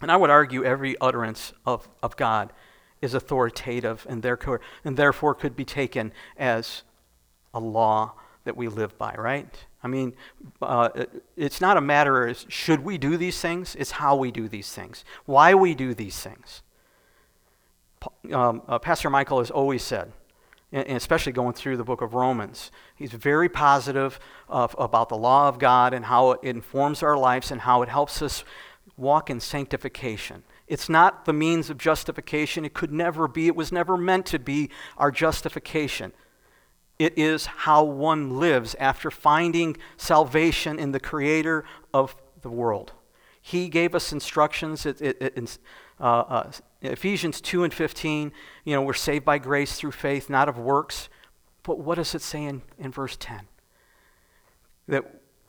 [0.00, 2.52] And I would argue every utterance of, of God
[3.00, 6.82] is authoritative and therefore, and therefore could be taken as
[7.54, 9.48] a law that we live by, right?
[9.82, 10.14] I mean,
[10.60, 10.90] uh,
[11.36, 14.72] it's not a matter of should we do these things, it's how we do these
[14.72, 16.62] things, why we do these things.
[18.32, 20.12] Um, uh, Pastor Michael has always said,
[20.72, 25.48] and especially going through the book of Romans, he's very positive of, about the law
[25.48, 28.42] of God and how it informs our lives and how it helps us
[28.96, 30.42] walk in sanctification.
[30.66, 32.64] It's not the means of justification.
[32.64, 33.46] It could never be.
[33.46, 36.12] It was never meant to be our justification.
[36.98, 42.92] It is how one lives after finding salvation in the Creator of the world.
[43.40, 45.48] He gave us instructions in
[46.00, 46.50] uh, uh,
[46.82, 48.32] Ephesians 2 and 15.
[48.64, 51.08] You know, we're saved by grace through faith, not of works.
[51.62, 53.40] But what does it say in, in verse 10?
[54.88, 55.04] That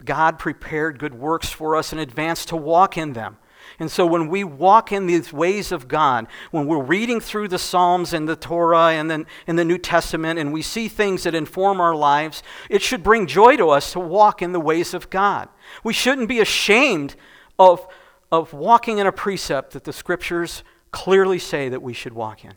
[0.06, 3.38] God prepared good works for us in advance to walk in them.
[3.80, 7.58] And so when we walk in these ways of God, when we're reading through the
[7.58, 11.34] Psalms and the Torah and then in the New Testament and we see things that
[11.34, 15.10] inform our lives, it should bring joy to us to walk in the ways of
[15.10, 15.50] God.
[15.84, 17.16] We shouldn't be ashamed
[17.58, 17.88] of,
[18.32, 22.54] of walking in a precept that the scriptures clearly say that we should walk in.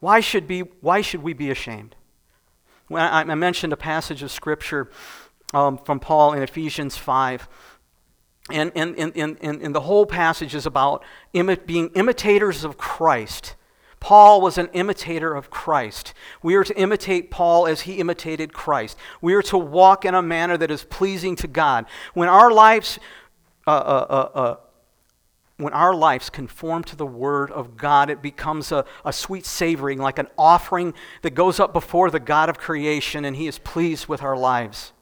[0.00, 1.96] Why should, be, why should we be ashamed?
[2.88, 4.90] When I, I mentioned a passage of scripture
[5.52, 7.46] um, from Paul in Ephesians 5
[8.50, 13.54] and, and, and, and, and the whole passage is about imi- being imitators of Christ.
[14.00, 16.12] Paul was an imitator of Christ.
[16.42, 18.96] We are to imitate Paul as he imitated Christ.
[19.20, 21.86] We are to walk in a manner that is pleasing to God.
[22.14, 22.98] When our lives,
[23.66, 24.56] uh, uh, uh, uh
[25.56, 29.98] when our lives conform to the Word of God, it becomes a, a sweet savoring,
[29.98, 34.06] like an offering that goes up before the God of creation, and He is pleased
[34.06, 34.92] with our lives.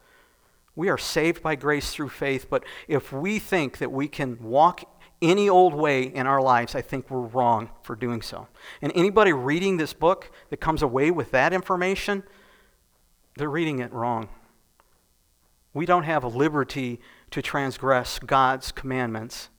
[0.75, 4.85] We are saved by grace through faith, but if we think that we can walk
[5.23, 8.49] any old way in our lives, I think we're wrong for doing so.
[8.81, 12.23] And anybody reading this book that comes away with that information,
[13.37, 14.29] they're reading it wrong.
[15.73, 19.51] We don't have a liberty to transgress God's commandments,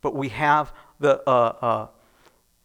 [0.00, 1.86] but we have the uh, uh,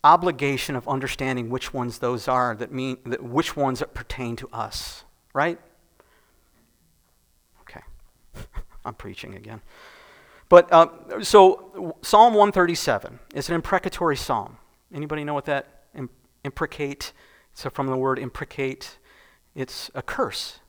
[0.03, 4.49] obligation of understanding which ones those are that mean that which ones that pertain to
[4.51, 5.59] us, right?
[7.61, 7.81] Okay,
[8.85, 9.61] I'm preaching again.
[10.49, 14.57] But uh, so Psalm 137 is an imprecatory psalm.
[14.93, 15.85] Anybody know what that
[16.43, 17.13] imprecate?
[17.53, 18.97] So from the word imprecate,
[19.55, 20.59] it's a curse.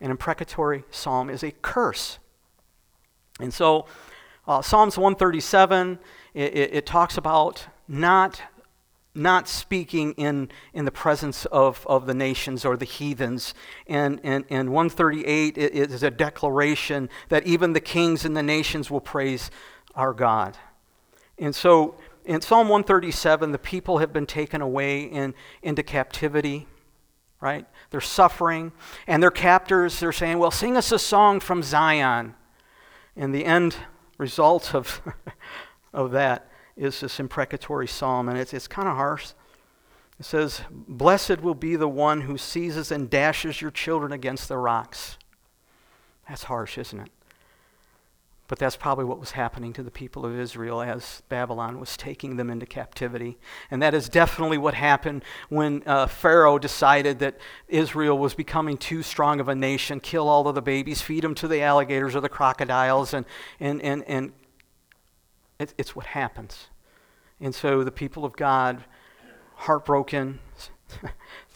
[0.00, 2.18] An imprecatory psalm is a curse.
[3.38, 3.86] And so
[4.46, 5.98] uh, Psalms 137,
[6.34, 8.42] it, it, it talks about not
[9.14, 13.54] not speaking in, in the presence of, of the nations or the heathens.
[13.88, 19.00] And, and, and 138 is a declaration that even the kings and the nations will
[19.00, 19.50] praise
[19.96, 20.56] our God.
[21.38, 26.68] And so in Psalm 137, the people have been taken away in, into captivity,
[27.40, 27.66] right?
[27.90, 28.70] They're suffering.
[29.06, 32.34] And their captors, they're saying, well, sing us a song from Zion.
[33.16, 33.76] And the end
[34.20, 35.00] result of,
[35.92, 39.32] of that is this imprecatory psalm, and it's, it's kind of harsh.
[40.18, 44.58] It says, Blessed will be the one who seizes and dashes your children against the
[44.58, 45.16] rocks.
[46.28, 47.10] That's harsh, isn't it?
[48.50, 52.34] But that's probably what was happening to the people of Israel as Babylon was taking
[52.34, 53.38] them into captivity.
[53.70, 59.04] And that is definitely what happened when uh, Pharaoh decided that Israel was becoming too
[59.04, 62.20] strong of a nation, kill all of the babies, feed them to the alligators or
[62.20, 63.24] the crocodiles, and,
[63.60, 64.32] and, and, and
[65.60, 66.70] it, it's what happens.
[67.40, 68.82] And so the people of God,
[69.54, 70.40] heartbroken,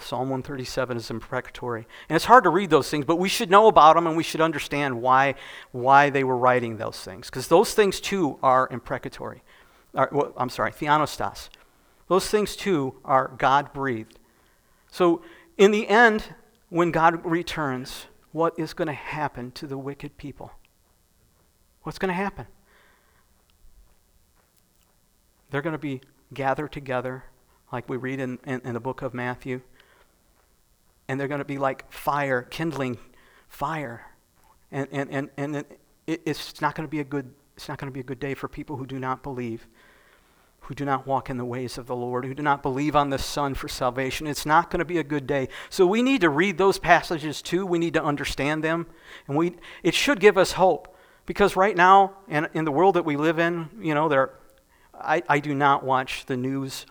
[0.05, 1.87] Psalm 137 is imprecatory.
[2.09, 4.23] And it's hard to read those things, but we should know about them and we
[4.23, 5.35] should understand why,
[5.73, 7.31] why they were writing those things.
[7.31, 9.43] Because those things too are imprecatory.
[9.95, 11.49] well, I'm sorry, theopneustos.
[12.09, 14.19] Those things too are God breathed.
[14.90, 15.23] So
[15.57, 16.35] in the end,
[16.69, 20.53] when God returns, what is going to happen to the wicked people?
[21.83, 22.47] What's going to happen?
[25.51, 26.01] They're going to be
[26.33, 27.25] gathered together,
[27.73, 29.62] like we read in, in, in the book of Matthew.
[31.09, 32.99] And they're going to be like fire, kindling
[33.49, 34.07] fire.
[34.73, 35.57] And, and, and, and
[36.07, 38.21] it, it's not going to be a good it's not going to be a good
[38.21, 39.69] day for people who do not believe,
[40.61, 43.11] who do not walk in the ways of the Lord, who do not believe on
[43.11, 44.27] the Son for salvation.
[44.27, 45.49] It's not going to be a good day.
[45.71, 47.64] So we need to read those passages too.
[47.64, 48.87] We need to understand them.
[49.29, 50.97] And we, it should give us hope.
[51.27, 54.35] Because right now, in, in the world that we live in, you know, there,
[54.93, 56.87] I, I do not watch the news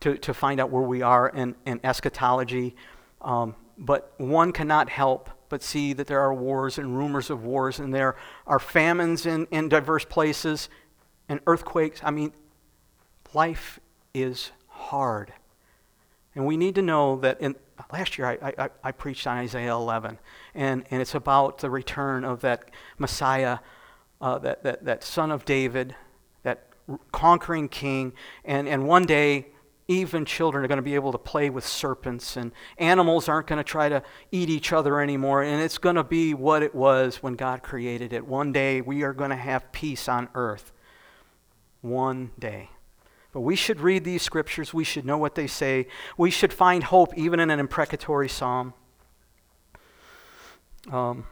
[0.00, 2.74] to, to find out where we are in, in eschatology,
[3.26, 7.78] um, but one cannot help but see that there are wars and rumors of wars,
[7.78, 10.68] and there are famines in, in diverse places
[11.28, 12.00] and earthquakes.
[12.02, 12.32] I mean,
[13.34, 13.78] life
[14.14, 15.32] is hard.
[16.34, 17.56] And we need to know that in,
[17.92, 20.18] last year I, I, I, preached on Isaiah 11,
[20.54, 23.58] and, and it's about the return of that Messiah,
[24.20, 25.94] uh, that, that, that son of David,
[26.42, 26.66] that
[27.12, 28.12] conquering king.
[28.44, 29.46] And, and one day,
[29.88, 33.58] even children are going to be able to play with serpents, and animals aren't going
[33.58, 35.42] to try to eat each other anymore.
[35.42, 38.26] And it's going to be what it was when God created it.
[38.26, 40.72] One day, we are going to have peace on earth.
[41.82, 42.70] One day.
[43.32, 44.74] But we should read these scriptures.
[44.74, 45.86] We should know what they say.
[46.16, 48.74] We should find hope even in an imprecatory psalm.
[50.90, 51.26] Um,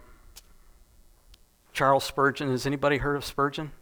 [1.73, 3.73] Charles Spurgeon, has anybody heard of Spurgeon?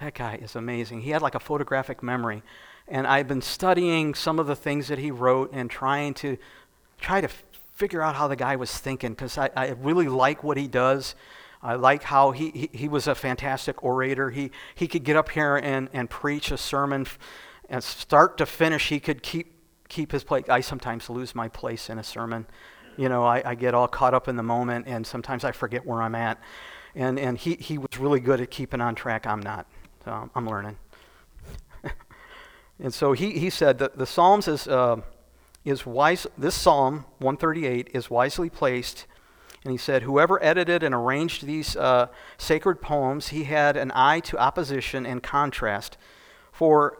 [0.00, 1.02] That guy is amazing.
[1.02, 2.42] He had like a photographic memory.
[2.90, 6.38] And I've been studying some of the things that he wrote and trying to
[7.00, 7.28] try to
[7.78, 11.14] figure out how the guy was thinking because I, I really like what he does.
[11.62, 14.30] I like how he, he, he, was a fantastic orator.
[14.30, 17.06] He, he could get up here and, and preach a sermon
[17.68, 18.88] and start to finish.
[18.88, 19.54] He could keep,
[19.88, 20.44] keep his place.
[20.48, 22.46] I sometimes lose my place in a sermon.
[22.96, 25.84] You know, I, I get all caught up in the moment and sometimes I forget
[25.86, 26.40] where I'm at.
[26.94, 29.26] And, and he, he was really good at keeping on track.
[29.26, 29.66] I'm not.
[30.04, 30.76] So I'm learning.
[32.80, 35.00] And so he, he said that the Psalms is, uh,
[35.64, 39.06] is wise, this Psalm 138 is wisely placed.
[39.64, 44.20] And he said, Whoever edited and arranged these uh, sacred poems, he had an eye
[44.20, 45.98] to opposition and contrast.
[46.52, 46.98] For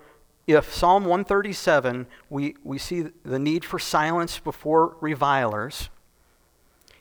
[0.48, 5.88] if Psalm 137, we, we see the need for silence before revilers,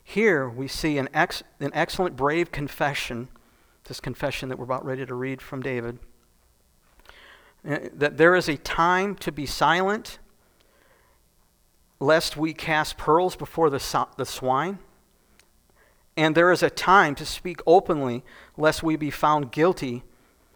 [0.04, 3.30] here we see an, ex, an excellent, brave confession,
[3.86, 6.00] this confession that we're about ready to read from David,
[7.67, 10.19] Eh, that there is a time to be silent
[11.99, 14.80] lest we cast pearls before the, the swine.
[16.15, 18.23] And there is a time to speak openly,
[18.56, 20.03] lest we be found guilty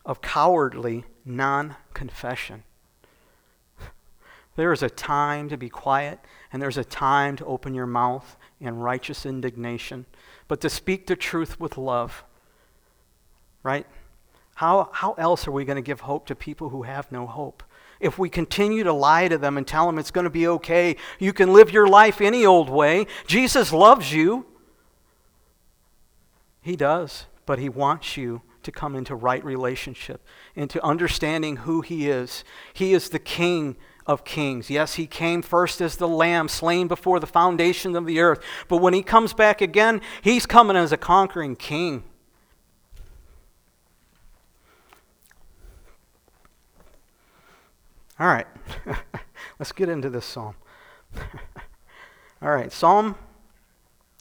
[0.06, 2.64] of cowardly non confession.
[4.56, 6.20] There is a time to be quiet,
[6.52, 10.06] and there's a time to open your mouth in righteous indignation,
[10.48, 12.24] but to speak the truth with love.
[13.64, 13.86] Right?
[14.62, 17.64] How, how else are we going to give hope to people who have no hope?
[18.00, 20.96] if we continue to lie to them and tell them it's going to be okay,
[21.20, 23.06] you can live your life any old way.
[23.28, 24.48] Jesus loves you.
[26.64, 32.10] He does, but He wants you to come into right relationship, into understanding who He
[32.10, 32.44] is.
[32.74, 34.72] He is the King of kings.
[34.72, 38.78] Yes, He came first as the Lamb slain before the foundation of the earth, but
[38.78, 42.04] when He comes back again, He's coming as a conquering King.
[48.22, 48.46] All right,
[49.60, 50.54] let's get into this psalm.
[52.44, 53.16] All right, Psalm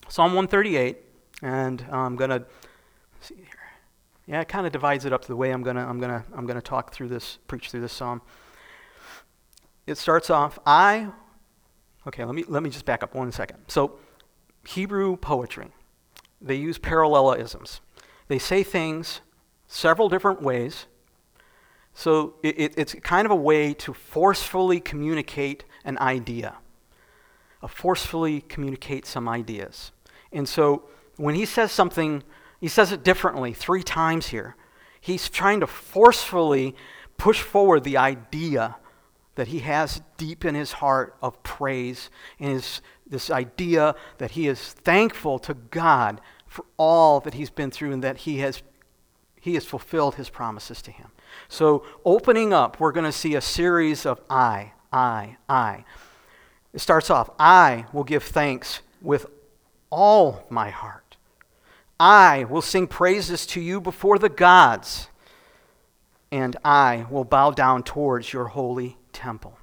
[0.08, 0.96] Psalm 138,
[1.42, 2.46] and I'm gonna
[3.20, 3.44] see here.
[4.26, 6.62] Yeah, it kind of divides it up the way I'm gonna I'm gonna I'm gonna
[6.62, 8.22] talk through this, preach through this psalm.
[9.86, 11.08] It starts off, I.
[12.06, 13.58] Okay, let me let me just back up one second.
[13.68, 13.98] So,
[14.66, 15.72] Hebrew poetry,
[16.40, 17.82] they use parallelisms.
[18.28, 19.20] They say things
[19.66, 20.86] several different ways
[21.94, 26.56] so it, it's kind of a way to forcefully communicate an idea,
[27.68, 29.92] forcefully communicate some ideas.
[30.32, 30.84] And so
[31.16, 32.22] when he says something,
[32.60, 34.56] he says it differently three times here.
[35.00, 36.74] He's trying to forcefully
[37.16, 38.76] push forward the idea
[39.34, 44.48] that he has deep in his heart of praise and his, this idea that he
[44.48, 48.62] is thankful to God for all that he's been through and that he has,
[49.40, 51.10] he has fulfilled his promises to him.
[51.48, 55.84] So, opening up, we're going to see a series of I, I, I.
[56.72, 59.26] It starts off I will give thanks with
[59.90, 61.16] all my heart.
[61.98, 65.08] I will sing praises to you before the gods,
[66.32, 69.58] and I will bow down towards your holy temple.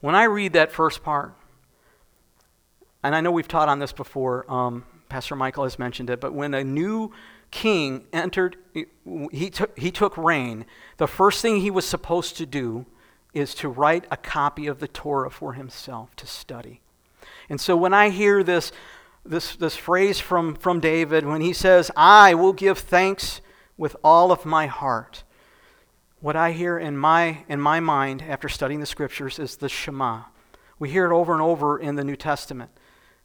[0.00, 1.34] When I read that first part,
[3.02, 6.32] and I know we've taught on this before, um, Pastor Michael has mentioned it, but
[6.32, 7.12] when a new
[7.54, 8.56] king entered,
[9.30, 12.84] he took, he took reign, the first thing he was supposed to do
[13.32, 16.80] is to write a copy of the Torah for himself to study.
[17.48, 18.72] And so when I hear this,
[19.24, 23.40] this, this phrase from, from David, when he says, I will give thanks
[23.76, 25.22] with all of my heart,
[26.20, 30.22] what I hear in my, in my mind after studying the scriptures is the Shema.
[30.80, 32.72] We hear it over and over in the New Testament.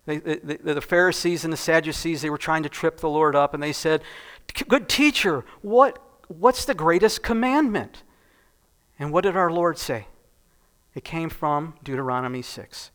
[0.06, 3.62] They, the, Pharisees and the Sadducees, they were trying to trip the Lord up, and
[3.62, 4.02] they said,
[4.68, 8.04] Good teacher, what, what's the greatest commandment?
[8.98, 10.08] And what did our Lord say?
[10.96, 12.92] It came from Deuteronomy 6.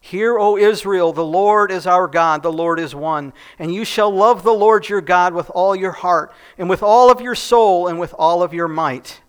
[0.00, 3.32] Hear, O Israel, the Lord is our God, the Lord is one.
[3.58, 7.10] And you shall love the Lord your God with all your heart, and with all
[7.10, 9.20] of your soul, and with all of your might.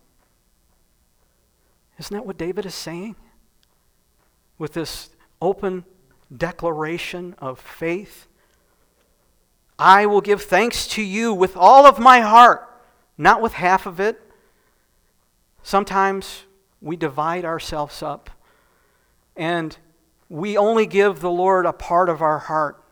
[1.98, 3.16] Isn't that what David is saying?
[4.60, 5.10] With this
[5.42, 5.84] open
[6.36, 8.28] declaration of faith.
[9.80, 12.68] I will give thanks to you with all of my heart,
[13.18, 14.20] not with half of it.
[15.62, 16.46] Sometimes
[16.82, 18.30] we divide ourselves up
[19.36, 19.78] and
[20.30, 22.84] we only give the Lord a part of our heart.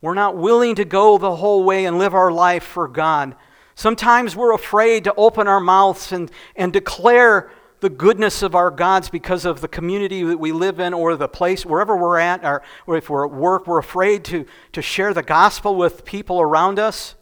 [0.00, 3.36] We're not willing to go the whole way and live our life for God.
[3.74, 7.50] Sometimes we're afraid to open our mouths and, and declare
[7.82, 11.26] the goodness of our gods because of the community that we live in or the
[11.26, 12.62] place, wherever we're at, or,
[12.96, 17.16] if we're at work, we're afraid to, to share the gospel with people around us.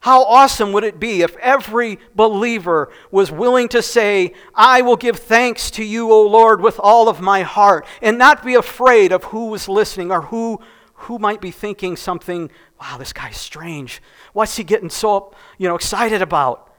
[0.00, 5.18] How awesome would it be if every believer was willing to say, I will give
[5.20, 9.24] thanks to you, O Lord, with all of my heart, and not be afraid of
[9.24, 10.58] who was listening or who,
[10.94, 14.02] who might be thinking something, wow, this guy's strange.
[14.32, 16.69] What's he getting so you know, excited about?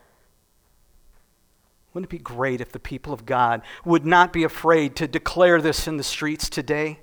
[1.93, 5.61] Wouldn't it be great if the people of God would not be afraid to declare
[5.61, 6.99] this in the streets today?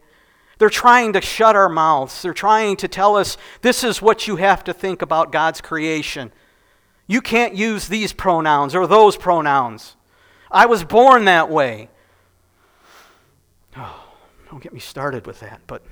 [0.59, 2.23] They're trying to shut our mouths.
[2.23, 6.33] They're trying to tell us this is what you have to think about God's creation.
[7.07, 9.97] You can't use these pronouns or those pronouns.
[10.51, 11.91] I was born that way.
[13.77, 14.05] Oh,
[14.51, 15.61] don't get me started with that.
[15.67, 15.85] But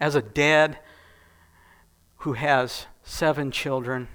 [0.00, 0.78] as a dad
[2.18, 4.08] who has seven children,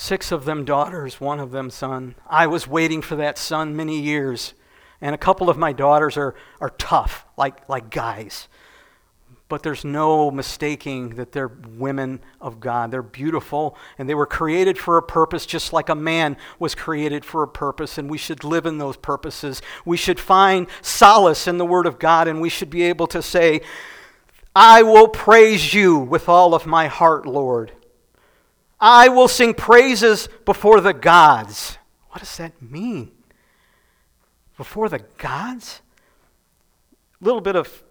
[0.00, 2.14] Six of them daughters, one of them son.
[2.28, 4.54] I was waiting for that son many years.
[5.00, 8.46] And a couple of my daughters are, are tough, like, like guys.
[9.48, 12.92] But there's no mistaking that they're women of God.
[12.92, 17.24] They're beautiful, and they were created for a purpose, just like a man was created
[17.24, 19.60] for a purpose, and we should live in those purposes.
[19.84, 23.20] We should find solace in the Word of God, and we should be able to
[23.20, 23.62] say,
[24.54, 27.72] I will praise you with all of my heart, Lord.
[28.80, 31.78] I will sing praises before the gods.
[32.10, 33.10] What does that mean?
[34.56, 35.82] Before the gods?
[37.20, 37.82] A little bit of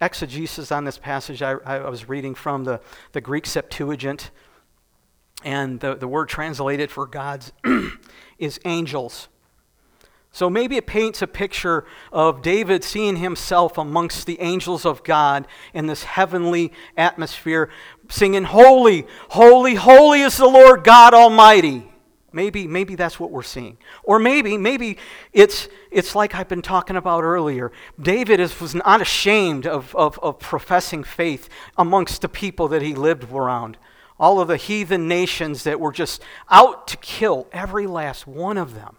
[0.00, 2.80] exegesis on this passage I, I was reading from the,
[3.12, 4.30] the Greek Septuagint.
[5.44, 7.52] And the, the word translated for gods
[8.38, 9.28] is angels.
[10.32, 15.46] So maybe it paints a picture of David seeing himself amongst the angels of God
[15.74, 17.68] in this heavenly atmosphere,
[18.08, 21.90] singing, Holy, holy, holy is the Lord God Almighty.
[22.32, 23.76] Maybe, maybe that's what we're seeing.
[24.04, 24.98] Or maybe, maybe
[25.32, 27.72] it's, it's like I've been talking about earlier.
[28.00, 32.94] David is, was not ashamed of, of, of professing faith amongst the people that he
[32.94, 33.78] lived around.
[34.16, 38.74] All of the heathen nations that were just out to kill every last one of
[38.74, 38.96] them.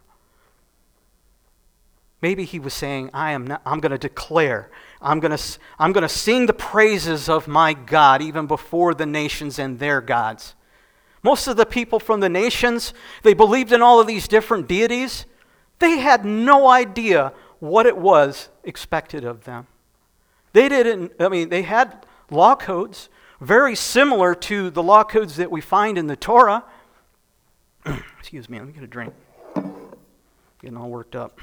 [2.22, 4.70] Maybe he was saying, I am not, I'm going to declare,
[5.00, 9.06] I'm going to, I'm going to sing the praises of my God even before the
[9.06, 10.54] nations and their gods.
[11.24, 12.94] Most of the people from the nations,
[13.24, 15.26] they believed in all of these different deities.
[15.80, 19.66] They had no idea what it was expected of them.
[20.52, 23.08] They didn't, I mean, they had law codes
[23.40, 26.62] very similar to the law codes that we find in the Torah.
[28.20, 29.12] Excuse me, let me get a drink.
[30.60, 31.40] Getting all worked up.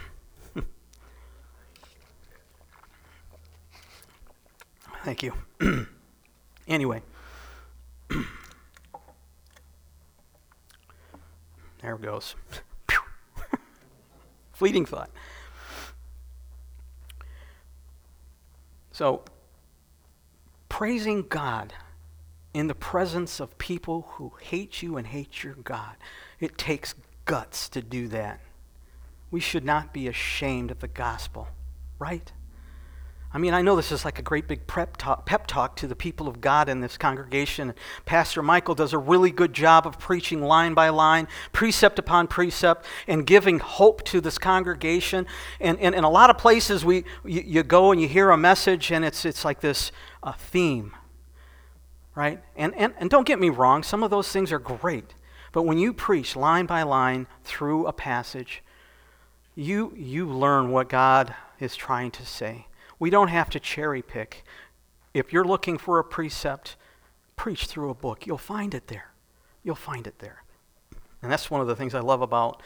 [5.10, 5.34] Thank you.
[6.68, 7.02] anyway,
[11.82, 12.36] there it goes.
[14.54, 15.10] Fleeting thought.
[18.92, 19.24] So,
[20.70, 21.74] praising God
[22.54, 25.96] in the presence of people who hate you and hate your God,
[26.40, 26.94] it takes
[27.26, 28.42] guts to do that.
[29.32, 31.48] We should not be ashamed of the gospel,
[31.98, 32.32] right?
[33.32, 35.88] I mean, I know this is like a great big prep talk, pep talk to
[35.88, 37.76] the people of God in this congregation.
[38.06, 42.88] Pastor Michael does a really good job of preaching line by line, precept upon precept,
[43.08, 45.28] and giving hope to this congregation.
[45.60, 48.92] And in a lot of places, we, you, you, go and you hear a message,
[48.92, 49.92] and it's, it's like this
[50.24, 50.96] uh, theme,
[52.16, 52.42] right?
[52.56, 55.14] And, and, and don't get me wrong, some of those things are great.
[55.52, 58.64] But when you preach line by line through a passage,
[59.54, 62.66] you, you learn what God is trying to say.
[63.00, 64.44] We don't have to cherry pick.
[65.14, 66.76] If you're looking for a precept,
[67.36, 68.28] preach through a book.
[68.28, 69.12] You'll find it there.
[69.64, 70.44] You'll find it there.
[71.22, 72.62] And that's one of the things I love about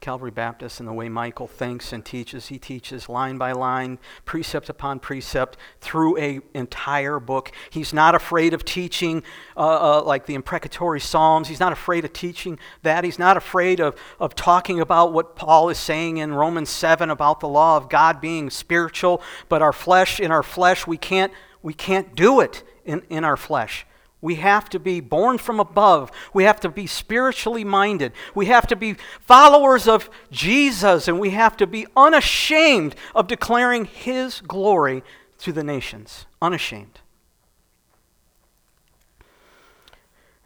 [0.00, 2.48] Calvary Baptist and the way Michael thinks and teaches.
[2.48, 7.52] He teaches line by line, precept upon precept, through a entire book.
[7.70, 9.22] He's not afraid of teaching
[9.56, 11.48] uh, uh, like the imprecatory Psalms.
[11.48, 13.04] He's not afraid of teaching that.
[13.04, 17.40] He's not afraid of, of talking about what Paul is saying in Romans 7 about
[17.40, 21.32] the law of God being spiritual, but our flesh, in our flesh, we can't,
[21.62, 23.84] we can't do it in, in our flesh.
[24.20, 26.10] We have to be born from above.
[26.34, 28.12] We have to be spiritually minded.
[28.34, 33.84] We have to be followers of Jesus, and we have to be unashamed of declaring
[33.84, 35.04] His glory
[35.38, 36.26] to the nations.
[36.42, 37.00] Unashamed.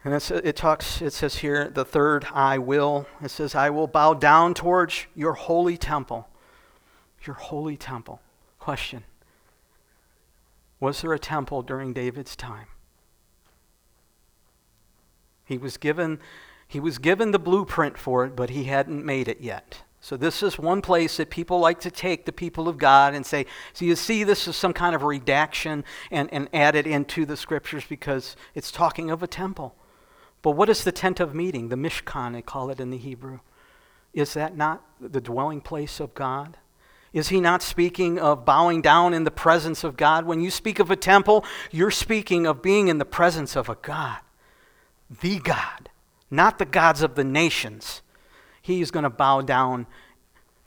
[0.03, 3.07] And it talks, it says here, the third, I will.
[3.21, 6.27] It says, I will bow down towards your holy temple.
[7.25, 8.21] Your holy temple.
[8.59, 9.05] Question
[10.81, 12.67] Was there a temple during David's time?
[15.53, 16.19] He was given
[16.73, 19.83] he was given the blueprint for it, but he hadn't made it yet.
[20.01, 23.23] So this is one place that people like to take the people of God and
[23.23, 27.27] say, so you see this is some kind of redaction and, and add it into
[27.27, 29.75] the scriptures because it's talking of a temple.
[30.41, 31.69] But what is the tent of meeting?
[31.69, 33.41] The Mishkan, they call it in the Hebrew.
[34.11, 36.57] Is that not the dwelling place of God?
[37.13, 40.25] Is he not speaking of bowing down in the presence of God?
[40.25, 43.75] When you speak of a temple, you're speaking of being in the presence of a
[43.75, 44.22] God
[45.21, 45.89] the God,
[46.31, 48.01] not the gods of the nations.
[48.61, 49.87] He is going to bow down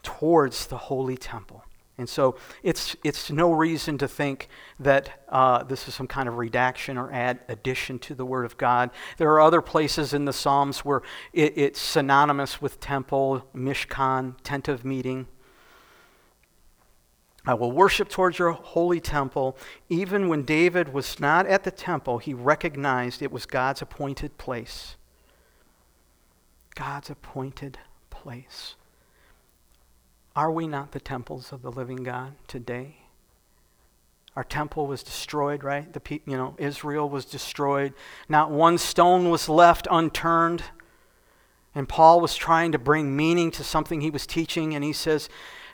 [0.02, 1.64] towards the holy temple.
[1.98, 6.36] And so it's, it's no reason to think that uh, this is some kind of
[6.36, 8.90] redaction or add addition to the Word of God.
[9.16, 11.00] There are other places in the Psalms where
[11.32, 15.26] it, it's synonymous with temple, mishkan, tent of meeting.
[17.46, 19.56] I will worship towards your holy temple.
[19.88, 24.96] Even when David was not at the temple, he recognized it was God's appointed place.
[26.74, 27.78] God's appointed
[28.10, 28.74] place.
[30.34, 32.96] Are we not the temples of the living God today?
[34.34, 35.90] Our temple was destroyed, right?
[35.90, 37.94] The pe- you know, Israel was destroyed.
[38.28, 40.64] Not one stone was left unturned.
[41.74, 45.28] And Paul was trying to bring meaning to something he was teaching, and he says,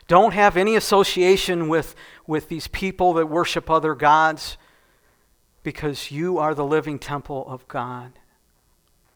[0.07, 1.95] Don't have any association with,
[2.27, 4.57] with these people that worship other gods
[5.63, 8.13] because you are the living temple of God.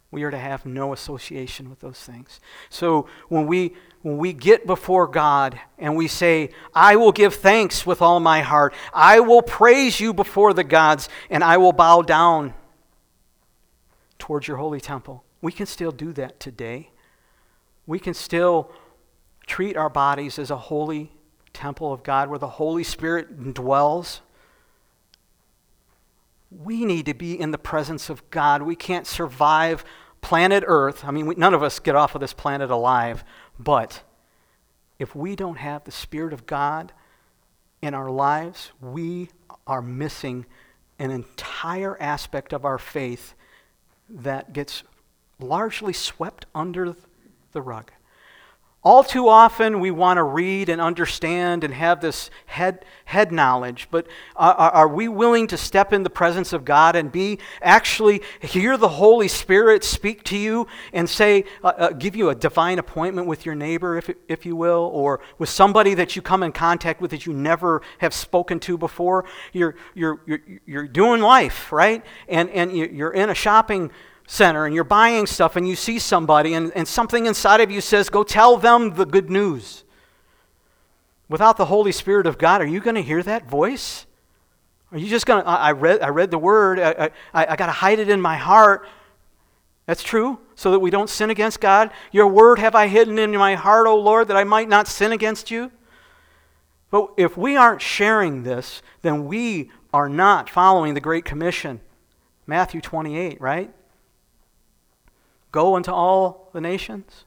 [0.09, 2.39] We are to have no association with those things.
[2.69, 7.85] So when we when we get before God and we say, I will give thanks
[7.85, 12.03] with all my heart, I will praise you before the gods, and I will bow
[12.03, 12.53] down
[14.17, 15.25] towards your holy temple.
[15.41, 16.91] We can still do that today.
[17.85, 18.71] We can still
[19.47, 21.11] treat our bodies as a holy
[21.53, 24.21] temple of God where the Holy Spirit dwells.
[26.51, 28.61] We need to be in the presence of God.
[28.61, 29.83] We can't survive
[30.21, 31.03] planet Earth.
[31.03, 33.23] I mean, we, none of us get off of this planet alive,
[33.57, 34.03] but
[34.99, 36.91] if we don't have the Spirit of God
[37.81, 39.29] in our lives, we
[39.65, 40.45] are missing
[40.99, 43.35] an entire aspect of our faith
[44.09, 44.83] that gets
[45.39, 46.95] largely swept under
[47.51, 47.91] the rug.
[48.87, 53.89] All too often, we want to read and understand and have this head, head knowledge,
[53.91, 54.07] but
[54.37, 58.77] are, are, we willing to step in the presence of God and be actually hear
[58.77, 63.27] the Holy Spirit speak to you and say, uh, uh, give you a divine appointment
[63.27, 67.01] with your neighbor, if, if you will, or with somebody that you come in contact
[67.01, 69.25] with that you never have spoken to before?
[69.51, 72.05] You're, you're, you're, you're doing life, right?
[72.29, 73.91] And, and you're in a shopping
[74.27, 77.81] center and you're buying stuff and you see somebody and, and something inside of you
[77.81, 79.83] says, Go tell them the good news.
[81.29, 84.05] Without the Holy Spirit of God, are you going to hear that voice?
[84.91, 87.65] Are you just going to, I read, I read the word, I, I, I got
[87.65, 88.87] to hide it in my heart.
[89.85, 91.91] That's true, so that we don't sin against God.
[92.11, 95.11] Your word have I hidden in my heart, O Lord, that I might not sin
[95.11, 95.71] against you.
[96.89, 101.81] But if we aren't sharing this, then we are not following the Great Commission.
[102.45, 103.73] Matthew 28, right?
[105.51, 107.25] Go into all the nations.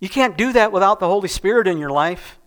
[0.00, 2.38] You can't do that without the Holy Spirit in your life.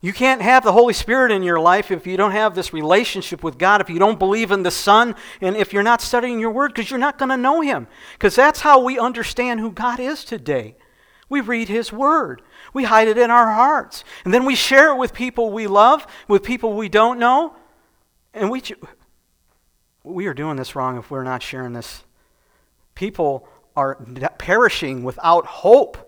[0.00, 3.42] You can't have the Holy Spirit in your life if you don't have this relationship
[3.42, 6.50] with God, if you don't believe in the Son, and if you're not studying your
[6.50, 7.86] Word, because you're not going to know Him.
[8.12, 10.76] Because that's how we understand who God is today.
[11.28, 12.42] We read His Word,
[12.72, 16.06] we hide it in our hearts, and then we share it with people we love,
[16.28, 17.56] with people we don't know.
[18.34, 18.62] And we,
[20.04, 22.04] we are doing this wrong if we're not sharing this
[22.96, 23.94] People are
[24.38, 25.98] perishing without hope.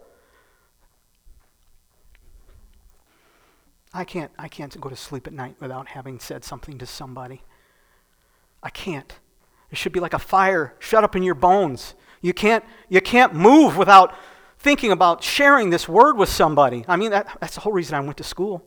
[3.94, 7.42] I can't, I can't go to sleep at night without having said something to somebody.
[8.62, 9.18] I can't.
[9.70, 11.94] It should be like a fire shut up in your bones.
[12.22, 14.14] You can't, you can't move without
[14.58, 16.84] thinking about sharing this word with somebody.
[16.88, 18.66] I mean, that, that's the whole reason I went to school.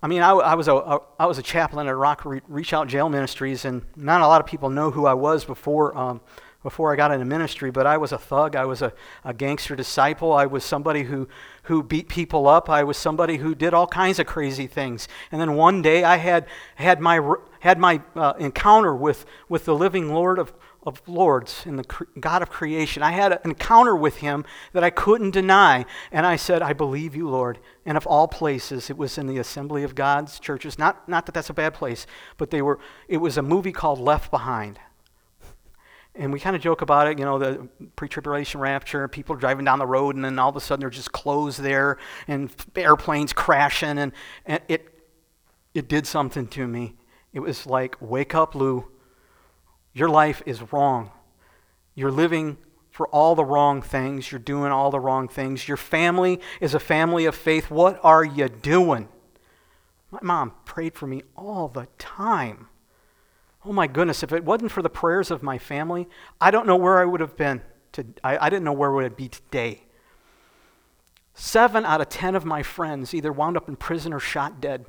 [0.00, 2.88] I mean, I, I was, a, a, I was a chaplain at Rock Reach Out
[2.88, 6.20] Jail Ministries, and not a lot of people know who I was before um,
[6.64, 8.56] before I got into ministry, but I was a thug.
[8.56, 8.92] I was a,
[9.22, 10.32] a gangster disciple.
[10.32, 11.28] I was somebody who,
[11.64, 12.70] who beat people up.
[12.70, 15.06] I was somebody who did all kinds of crazy things.
[15.30, 16.46] And then one day I had,
[16.76, 17.20] had my,
[17.60, 22.04] had my uh, encounter with, with the living Lord of, of Lords and the cre-
[22.18, 23.02] God of creation.
[23.02, 25.84] I had an encounter with him that I couldn't deny.
[26.10, 27.58] And I said, I believe you, Lord.
[27.84, 30.78] And of all places, it was in the Assembly of God's churches.
[30.78, 32.06] Not, not that that's a bad place,
[32.38, 34.78] but they were, it was a movie called Left Behind.
[36.16, 39.64] And we kind of joke about it, you know, the pre tribulation rapture, people driving
[39.64, 41.98] down the road, and then all of a sudden there's just clothes there
[42.28, 43.98] and airplanes crashing.
[43.98, 44.12] And,
[44.46, 44.88] and it,
[45.74, 46.94] it did something to me.
[47.32, 48.88] It was like, wake up, Lou.
[49.92, 51.10] Your life is wrong.
[51.96, 52.58] You're living
[52.90, 54.30] for all the wrong things.
[54.30, 55.66] You're doing all the wrong things.
[55.66, 57.70] Your family is a family of faith.
[57.70, 59.08] What are you doing?
[60.12, 62.68] My mom prayed for me all the time.
[63.66, 66.06] Oh my goodness, if it wasn't for the prayers of my family,
[66.40, 67.62] I don't know where I would have been.
[67.92, 69.84] To, I, I didn't know where would I be today.
[71.32, 74.86] Seven out of ten of my friends either wound up in prison or shot dead.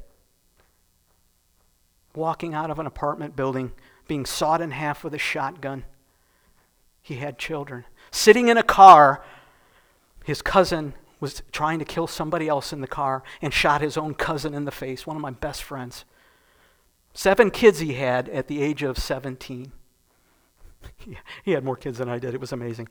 [2.13, 3.71] Walking out of an apartment building,
[4.07, 5.86] being sawed in half with a shotgun.
[7.01, 7.86] He had children.
[8.11, 9.23] Sitting in a car,
[10.23, 14.13] his cousin was trying to kill somebody else in the car and shot his own
[14.13, 16.03] cousin in the face, one of my best friends.
[17.16, 19.72] Seven kids he had at the age of 17.
[21.45, 22.34] he had more kids than I did.
[22.34, 22.89] It was amazing.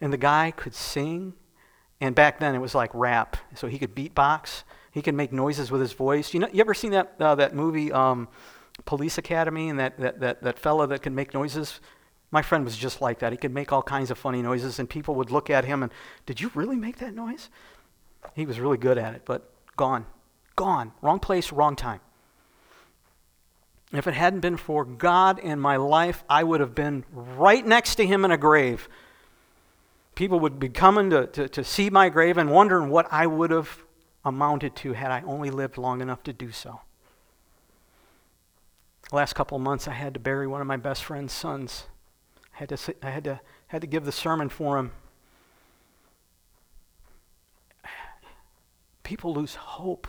[0.00, 1.34] And the guy could sing.
[2.00, 3.36] And back then it was like rap.
[3.54, 4.64] So he could beatbox.
[4.90, 6.34] He could make noises with his voice.
[6.34, 8.26] You know, you ever seen that, uh, that movie, um,
[8.84, 11.80] Police Academy, and that, that, that, that fella that can make noises?
[12.32, 13.30] My friend was just like that.
[13.30, 15.92] He could make all kinds of funny noises, and people would look at him and,
[16.26, 17.48] Did you really make that noise?
[18.34, 20.06] He was really good at it, but gone.
[20.56, 20.92] Gone.
[21.00, 22.00] Wrong place, wrong time.
[23.92, 27.96] If it hadn't been for God in my life, I would have been right next
[27.96, 28.88] to him in a grave.
[30.14, 33.50] People would be coming to, to, to see my grave and wondering what I would
[33.50, 33.84] have
[34.24, 36.80] amounted to had I only lived long enough to do so.
[39.10, 41.84] The last couple of months, I had to bury one of my best friend's sons.
[42.54, 44.92] I had to, I had to, had to give the sermon for him.
[49.02, 50.06] People lose hope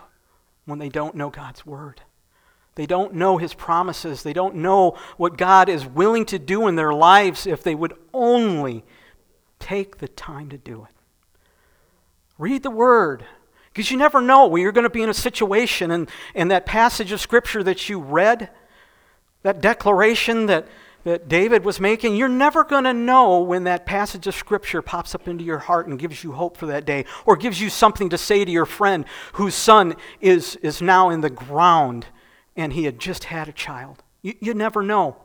[0.65, 2.01] when they don't know God's word.
[2.75, 4.23] They don't know his promises.
[4.23, 7.93] They don't know what God is willing to do in their lives if they would
[8.13, 8.83] only
[9.59, 10.95] take the time to do it.
[12.37, 13.25] Read the word.
[13.71, 16.65] Because you never know when you're going to be in a situation and, and that
[16.65, 18.49] passage of scripture that you read,
[19.43, 20.67] that declaration that,
[21.03, 25.13] that David was making, you're never going to know when that passage of Scripture pops
[25.13, 28.09] up into your heart and gives you hope for that day, or gives you something
[28.09, 32.05] to say to your friend whose son is, is now in the ground
[32.55, 34.03] and he had just had a child.
[34.21, 35.17] You, you never know.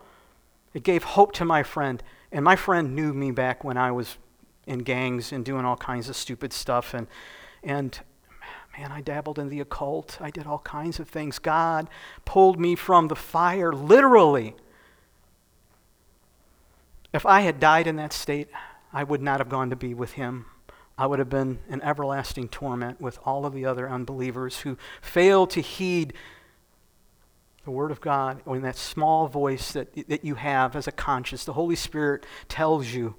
[0.74, 4.18] It gave hope to my friend, and my friend knew me back when I was
[4.66, 7.06] in gangs and doing all kinds of stupid stuff, and,
[7.62, 7.98] and
[8.76, 10.18] man, I dabbled in the occult.
[10.20, 11.38] I did all kinds of things.
[11.38, 11.88] God
[12.24, 14.54] pulled me from the fire, literally.
[17.12, 18.48] If I had died in that state,
[18.92, 20.46] I would not have gone to be with him.
[20.98, 25.50] I would have been in everlasting torment with all of the other unbelievers who failed
[25.50, 26.12] to heed
[27.68, 30.92] the Word of God, or in that small voice that, that you have as a
[30.92, 31.44] conscience.
[31.44, 33.14] The Holy Spirit tells you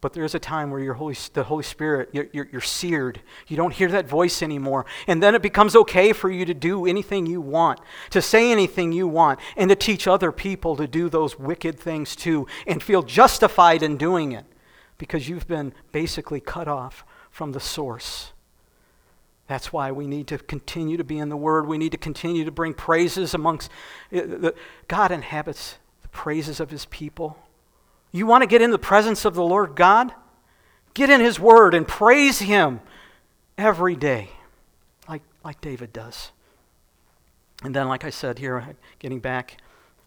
[0.00, 3.22] but there's a time where your Holy, the Holy Spirit, you're, you're, you're, seared.
[3.48, 4.84] You don't hear that voice anymore.
[5.06, 7.80] And then it becomes okay for you to do anything you want,
[8.10, 12.14] to say anything you want, and to teach other people to do those wicked things
[12.14, 14.44] too, and feel justified in doing it
[14.98, 18.33] because you've been basically cut off from the source.
[19.46, 21.66] That's why we need to continue to be in the Word.
[21.66, 23.70] We need to continue to bring praises amongst.
[24.14, 24.52] Uh,
[24.88, 27.38] God inhabits the praises of His people.
[28.10, 30.14] You want to get in the presence of the Lord God?
[30.94, 32.80] Get in His Word and praise Him
[33.58, 34.30] every day,
[35.08, 36.30] like, like David does.
[37.62, 39.58] And then, like I said here, getting back,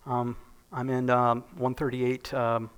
[0.05, 0.35] um,
[0.71, 2.69] I'm in um, 138, um,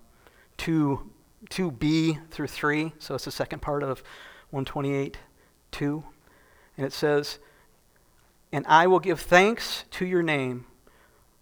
[0.58, 1.10] 2,
[1.50, 4.04] 2b through 3, so it's the second part of
[4.52, 5.18] 128,
[5.72, 6.04] 2.
[6.80, 7.40] And it says,
[8.54, 10.66] And I will give thanks to your name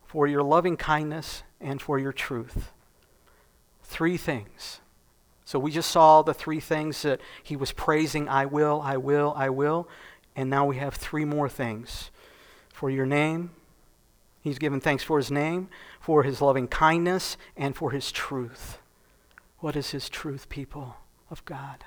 [0.03, 2.71] for your loving kindness and for your truth.
[3.83, 4.79] Three things.
[5.45, 9.31] So we just saw the three things that he was praising I will, I will,
[9.37, 9.87] I will.
[10.35, 12.09] And now we have three more things.
[12.73, 13.51] For your name,
[14.41, 15.69] he's given thanks for his name,
[15.99, 18.79] for his loving kindness, and for his truth.
[19.59, 20.95] What is his truth, people
[21.29, 21.85] of God?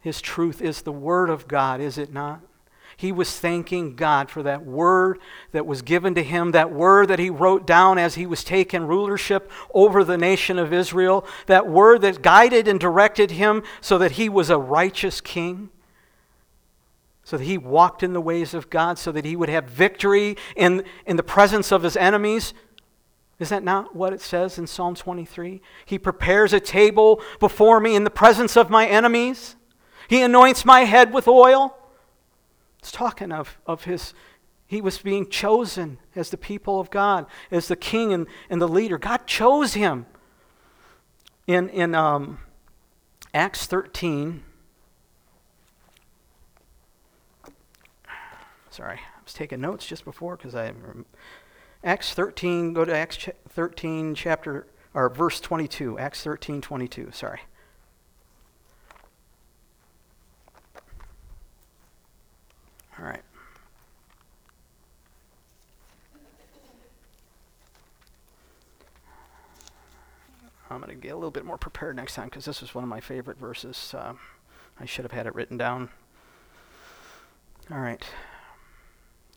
[0.00, 2.40] His truth is the Word of God, is it not?
[2.98, 5.20] He was thanking God for that word
[5.52, 8.88] that was given to him, that word that he wrote down as he was taking
[8.88, 14.12] rulership over the nation of Israel, that word that guided and directed him so that
[14.12, 15.70] he was a righteous king,
[17.22, 20.36] so that he walked in the ways of God, so that he would have victory
[20.56, 22.52] in, in the presence of his enemies.
[23.38, 25.60] Is that not what it says in Psalm 23?
[25.86, 29.54] He prepares a table before me in the presence of my enemies.
[30.08, 31.76] He anoints my head with oil.
[32.78, 34.14] It's talking of, of his,
[34.66, 38.68] he was being chosen as the people of God, as the king and, and the
[38.68, 38.96] leader.
[38.96, 40.06] God chose him.
[41.46, 42.38] In, in um,
[43.34, 44.42] Acts 13,
[48.70, 50.72] sorry, I was taking notes just before because I.
[51.84, 55.98] Acts 13, go to Acts 13, chapter, or verse 22.
[55.98, 57.40] Acts 13, 22, sorry.
[62.98, 63.22] All right.
[70.70, 72.84] I'm going to get a little bit more prepared next time because this is one
[72.84, 73.94] of my favorite verses.
[73.96, 74.14] Uh,
[74.78, 75.88] I should have had it written down.
[77.70, 78.02] All right.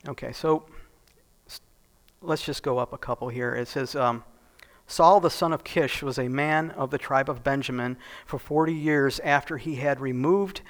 [0.07, 0.65] Okay, so
[2.21, 3.53] let's just go up a couple here.
[3.53, 4.23] It says um,
[4.87, 8.73] Saul the son of Kish was a man of the tribe of Benjamin for 40
[8.73, 10.61] years after he had removed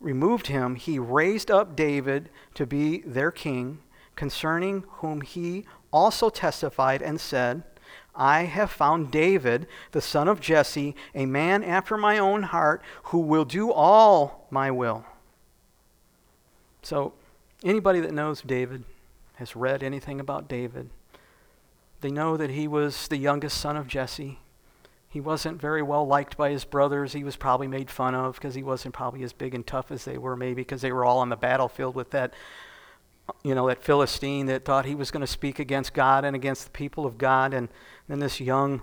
[0.00, 3.78] removed him, he raised up David to be their king,
[4.16, 7.62] concerning whom he also testified and said,
[8.14, 13.18] I have found David, the son of Jesse, a man after my own heart, who
[13.18, 15.04] will do all my will.
[16.82, 17.14] So,
[17.64, 18.84] anybody that knows David,
[19.36, 20.90] has read anything about David,
[22.00, 24.38] they know that he was the youngest son of Jesse.
[25.14, 27.12] He wasn't very well liked by his brothers.
[27.12, 30.04] He was probably made fun of because he wasn't probably as big and tough as
[30.04, 32.34] they were, maybe because they were all on the battlefield with that,
[33.44, 36.64] you know, that Philistine that thought he was going to speak against God and against
[36.64, 37.54] the people of God.
[37.54, 37.68] And
[38.08, 38.82] then this young,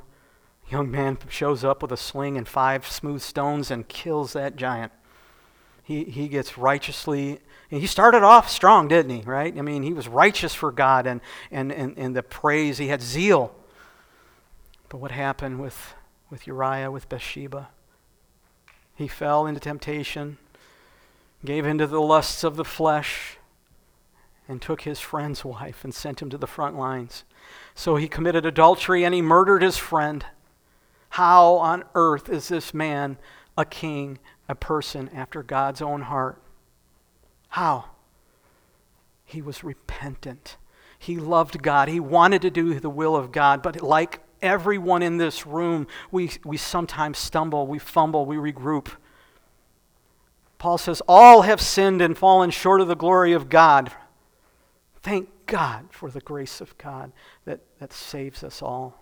[0.69, 4.93] young man shows up with a sling and five smooth stones and kills that giant.
[5.83, 7.41] He, he gets righteously
[7.79, 9.21] he started off strong, didn't he?
[9.21, 9.57] Right?
[9.57, 11.21] I mean, he was righteous for God and,
[11.51, 12.77] and, and, and the praise.
[12.77, 13.55] He had zeal.
[14.89, 15.93] But what happened with,
[16.31, 17.69] with Uriah, with Bathsheba?
[18.95, 20.37] He fell into temptation,
[21.45, 23.37] gave into the lusts of the flesh,
[24.47, 27.23] and took his friend's wife and sent him to the front lines.
[27.75, 30.25] So he committed adultery and he murdered his friend.
[31.09, 33.17] How on earth is this man
[33.57, 34.19] a king,
[34.49, 36.41] a person after God's own heart?
[37.49, 37.85] How?
[39.25, 40.57] He was repentant.
[40.97, 41.87] He loved God.
[41.87, 43.61] He wanted to do the will of God.
[43.61, 48.87] But like everyone in this room, we, we sometimes stumble, we fumble, we regroup.
[50.57, 53.91] Paul says, All have sinned and fallen short of the glory of God.
[55.01, 57.11] Thank God for the grace of God
[57.45, 58.99] that, that saves us all.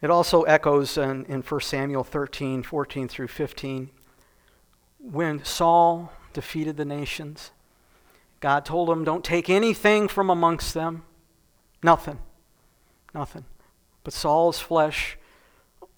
[0.00, 3.90] It also echoes in, in 1 Samuel 13, 14 through 15
[5.10, 7.50] when Saul defeated the nations,
[8.40, 11.04] God told him, Don't take anything from amongst them.
[11.84, 12.18] Nothing.
[13.14, 13.44] Nothing.
[14.04, 15.18] But Saul's flesh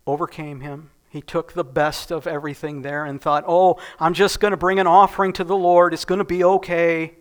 [0.05, 0.91] overcame him.
[1.09, 4.81] He took the best of everything there and thought, Oh, I'm just going to bring
[4.81, 5.95] an offering to the Lord.
[5.95, 7.15] It's going to be okay.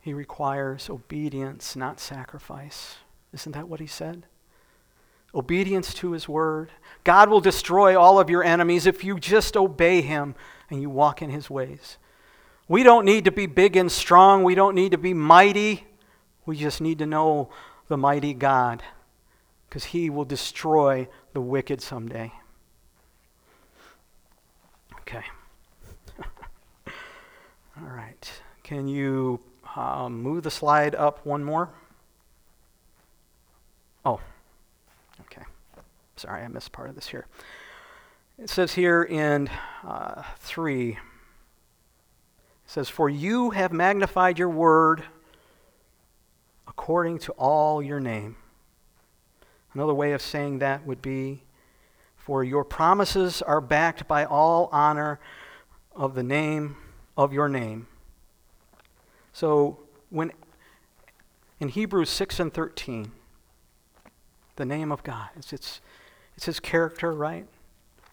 [0.00, 2.96] He requires obedience, not sacrifice.
[3.32, 4.26] Isn't that what he said?
[5.34, 6.70] obedience to his word.
[7.02, 10.36] God will destroy all of your enemies if you just obey him
[10.70, 11.98] and you walk in his ways.
[12.68, 14.44] We don't need to be big and strong.
[14.44, 15.86] We don't need to be mighty.
[16.46, 17.50] We just need to know
[17.88, 18.82] the mighty God
[19.68, 22.32] because he will destroy the wicked someday.
[25.00, 25.24] Okay.
[26.86, 28.30] All right.
[28.62, 29.40] Can you
[29.76, 31.70] um, move the slide up one more?
[34.04, 34.20] Oh.
[35.22, 35.42] Okay.
[36.16, 37.26] Sorry, I missed part of this here.
[38.38, 39.48] It says here in
[39.86, 40.98] uh, 3, it
[42.66, 45.04] says, For you have magnified your word
[46.66, 48.36] according to all your name.
[49.72, 51.42] Another way of saying that would be,
[52.16, 55.20] For your promises are backed by all honor
[55.94, 56.76] of the name
[57.16, 57.86] of your name.
[59.32, 59.78] So
[60.10, 60.32] when
[61.60, 63.12] in Hebrews 6 and 13,
[64.56, 65.80] the name of God, it's, it's
[66.36, 67.46] it's his character, right?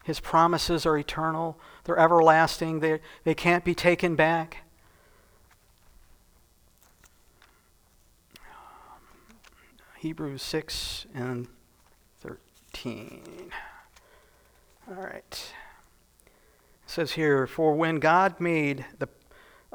[0.03, 4.63] His promises are eternal, they're everlasting, they, they can't be taken back.
[10.01, 11.47] Hebrews 6 and
[12.21, 13.51] 13.
[14.89, 15.53] All right.
[16.25, 16.31] It
[16.87, 19.07] says here, For when God made the,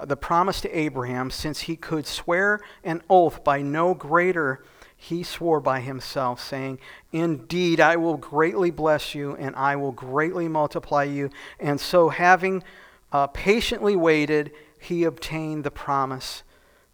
[0.04, 4.64] the promise to Abraham, since he could swear an oath by no greater
[4.96, 6.80] he swore by himself, saying,
[7.12, 11.30] Indeed, I will greatly bless you, and I will greatly multiply you.
[11.60, 12.64] And so, having
[13.12, 14.50] uh, patiently waited,
[14.80, 16.42] he obtained the promise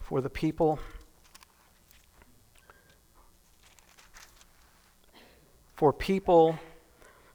[0.00, 0.80] for the people.
[5.82, 6.60] For people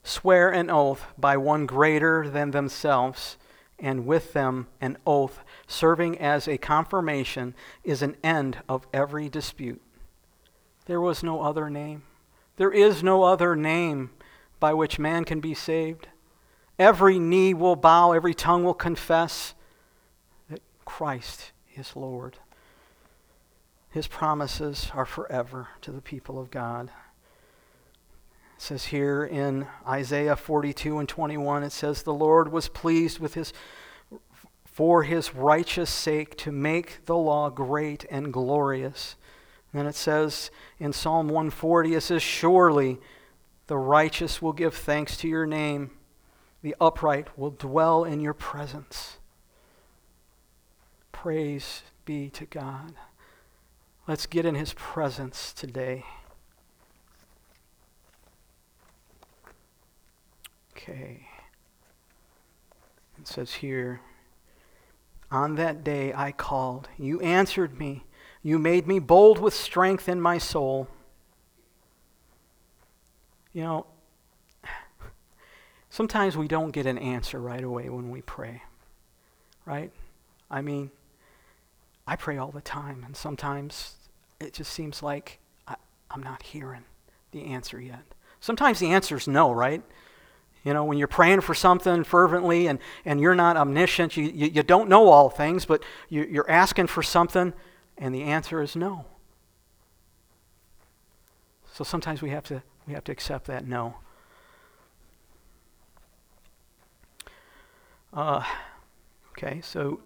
[0.03, 3.35] swear an oath by one greater than themselves,
[3.77, 9.81] and with them an oath serving as a confirmation is an end of every dispute.
[10.85, 12.03] There was no other name.
[12.55, 14.11] There is no other name
[14.61, 16.07] by which man can be saved.
[16.79, 19.55] Every knee will bow, every tongue will confess
[20.49, 22.37] that Christ is Lord.
[23.89, 26.91] His promises are forever to the people of God.
[28.57, 33.35] It says here in Isaiah 42 and 21, it says, The Lord was pleased with
[33.35, 33.53] his
[34.65, 39.15] for his righteous sake to make the law great and glorious.
[39.73, 42.99] And it says in Psalm 140, it says, Surely
[43.67, 45.91] the righteous will give thanks to your name,
[46.61, 49.17] the upright will dwell in your presence.
[51.11, 52.93] Praise be to God.
[54.07, 56.05] Let's get in his presence today.
[60.87, 61.27] Okay.
[63.19, 63.99] It says here,
[65.29, 68.05] On that day I called, you answered me.
[68.41, 70.87] You made me bold with strength in my soul.
[73.51, 73.85] You know,
[75.89, 78.61] sometimes we don't get an answer right away when we pray,
[79.65, 79.91] right?
[80.49, 80.91] I mean,
[82.05, 83.95] I pray all the time, and sometimes
[84.39, 85.75] it just seems like I,
[86.09, 86.85] I'm not hearing
[87.31, 88.03] the answer yet.
[88.39, 89.83] Sometimes the answer is no, right?
[90.67, 94.47] You know, when you're praying for something fervently and, and you're not omniscient, you, you,
[94.47, 97.53] you don't know all things, but you, you're asking for something,
[97.97, 99.05] and the answer is no.
[101.71, 103.95] So sometimes we have to, we have to accept that no.
[108.11, 108.43] Uh,
[109.31, 110.01] okay, so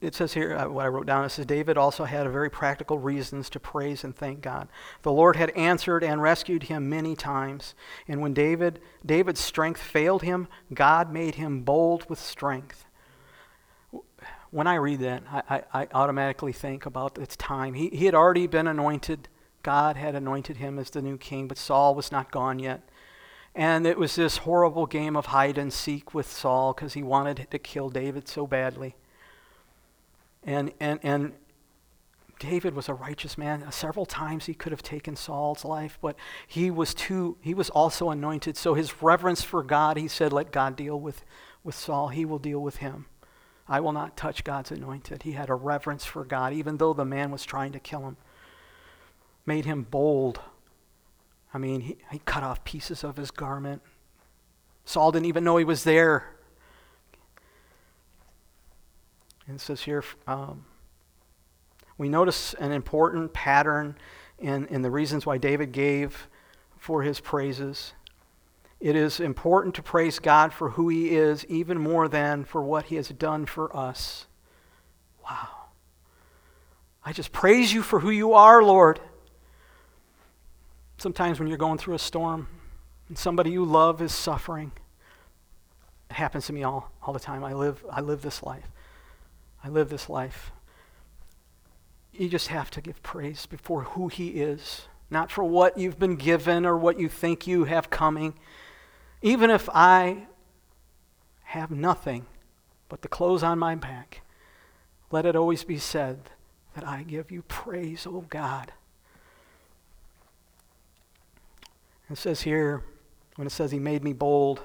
[0.00, 2.98] it says here, uh, what I wrote down, it says David also had very practical
[2.98, 4.68] reasons to praise and thank God.
[5.02, 7.74] The Lord had answered and rescued him many times.
[8.08, 12.86] And when David, David's strength failed him, God made him bold with strength.
[14.50, 17.74] When I read that, I, I, I automatically think about its time.
[17.74, 19.28] He, he had already been anointed.
[19.62, 22.88] God had anointed him as the new king, but Saul was not gone yet.
[23.54, 27.48] And it was this horrible game of hide and seek with Saul because he wanted
[27.50, 28.94] to kill David so badly.
[30.46, 31.32] And, and, and
[32.38, 33.70] David was a righteous man.
[33.72, 36.16] Several times he could have taken Saul's life, but
[36.46, 38.56] he was too, he was also anointed.
[38.56, 41.24] So his reverence for God, he said, let God deal with,
[41.64, 42.08] with Saul.
[42.08, 43.06] He will deal with him.
[43.68, 45.24] I will not touch God's anointed.
[45.24, 48.16] He had a reverence for God, even though the man was trying to kill him.
[49.44, 50.40] Made him bold.
[51.52, 53.82] I mean, he, he cut off pieces of his garment.
[54.84, 56.35] Saul didn't even know he was there.
[59.46, 60.64] And it says here, um,
[61.98, 63.96] we notice an important pattern
[64.38, 66.28] in, in the reasons why David gave
[66.76, 67.94] for his praises.
[68.80, 72.86] It is important to praise God for who he is, even more than for what
[72.86, 74.26] he has done for us.
[75.24, 75.48] Wow.
[77.04, 79.00] I just praise you for who you are, Lord.
[80.98, 82.48] Sometimes when you're going through a storm
[83.08, 84.72] and somebody you love is suffering,
[86.10, 87.44] it happens to me all, all the time.
[87.44, 88.70] I live, I live this life.
[89.66, 90.52] I live this life.
[92.12, 96.14] You just have to give praise before who He is, not for what you've been
[96.14, 98.34] given or what you think you have coming.
[99.22, 100.28] Even if I
[101.46, 102.26] have nothing
[102.88, 104.20] but the clothes on my back,
[105.10, 106.30] let it always be said
[106.74, 108.72] that I give you praise, O God.
[112.08, 112.84] It says here,
[113.34, 114.60] when it says he made me bold,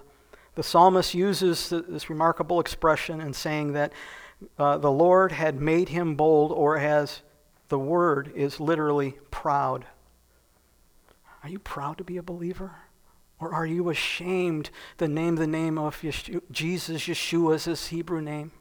[0.54, 3.94] the psalmist uses this remarkable expression in saying that
[4.58, 7.22] uh, the Lord had made him bold, or as
[7.70, 9.86] the word is literally proud.
[11.44, 12.72] Are you proud to be a believer?
[13.40, 14.70] Or are you ashamed
[15.00, 16.04] to name the name of
[16.52, 18.52] Jesus, Yeshua is his Hebrew name?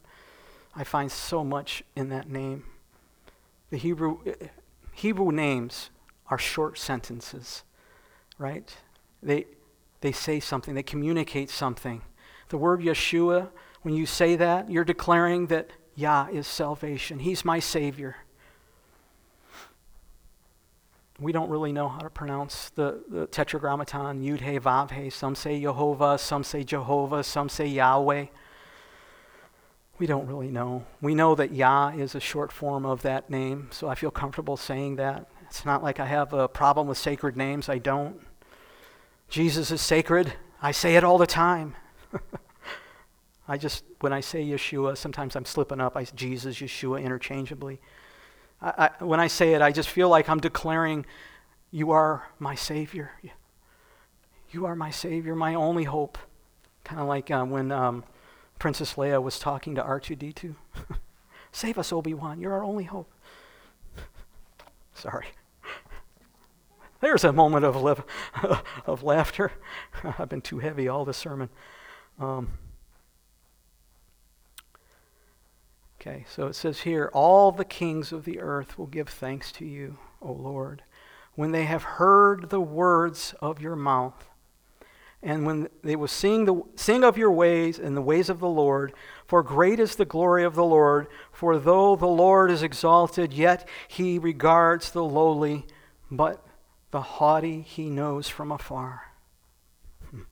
[0.74, 2.64] I find so much in that name.
[3.68, 4.18] The Hebrew,
[4.93, 5.91] Hebrew names
[6.28, 7.62] are short sentences,
[8.39, 8.74] right?
[9.22, 9.47] They,
[10.01, 12.01] they say something, they communicate something.
[12.49, 13.49] The word Yeshua
[13.83, 17.18] when you say that, you're declaring that Yah is salvation.
[17.18, 18.16] He's my Savior.
[21.18, 25.11] We don't really know how to pronounce the, the tetragrammaton, Yud He Vav He.
[25.11, 28.26] Some say Jehovah, some say Jehovah, some say Yahweh.
[29.99, 30.87] We don't really know.
[31.03, 34.57] We know that Yah is a short form of that name, so I feel comfortable
[34.57, 35.28] saying that.
[35.43, 37.68] It's not like I have a problem with sacred names.
[37.68, 38.18] I don't.
[39.28, 40.33] Jesus is sacred.
[40.62, 41.74] I say it all the time.
[43.51, 45.96] I just, when I say Yeshua, sometimes I'm slipping up.
[45.96, 47.80] I Jesus, Yeshua interchangeably.
[48.62, 51.05] I, I, when I say it, I just feel like I'm declaring,
[51.72, 53.11] You are my Savior.
[54.51, 56.16] You are my Savior, my only hope.
[56.84, 58.05] Kind of like uh, when um,
[58.61, 60.55] Princess Leia was talking to R2D2.
[61.53, 62.40] Save us, Obi Wan.
[62.40, 63.11] You're our only hope.
[64.94, 65.26] Sorry.
[67.01, 68.05] There's a moment of,
[68.86, 69.51] of laughter.
[70.05, 71.48] I've been too heavy all the sermon.
[72.20, 72.51] Um,
[76.01, 79.66] Okay, so it says here, all the kings of the earth will give thanks to
[79.66, 80.82] you, O Lord,
[81.34, 84.30] when they have heard the words of your mouth.
[85.22, 88.48] And when they will sing, the, sing of your ways and the ways of the
[88.48, 88.94] Lord,
[89.26, 91.07] for great is the glory of the Lord.
[91.32, 95.66] For though the Lord is exalted, yet he regards the lowly,
[96.11, 96.42] but
[96.92, 99.12] the haughty he knows from afar.
[100.09, 100.22] Hmm.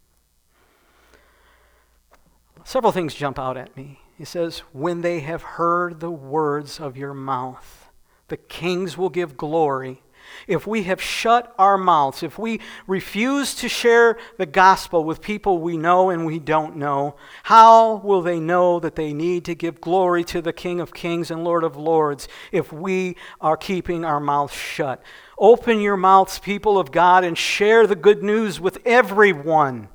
[2.65, 6.97] Several things jump out at me he says, When they have heard the words of
[6.97, 7.89] your mouth,
[8.27, 10.03] the kings will give glory.
[10.49, 15.59] If we have shut our mouths, if we refuse to share the gospel with people
[15.59, 17.15] we know and we don't know,
[17.45, 21.31] how will they know that they need to give glory to the King of Kings
[21.31, 25.01] and Lord of Lords if we are keeping our mouths shut?
[25.39, 29.89] Open your mouths, people of God, and share the good news with everyone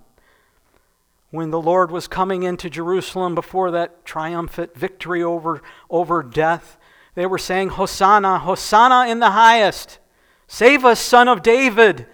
[1.33, 6.77] when the Lord was coming into Jerusalem before that triumphant victory over, over death,
[7.15, 9.97] they were saying, Hosanna, Hosanna in the highest.
[10.45, 12.05] Save us, son of David.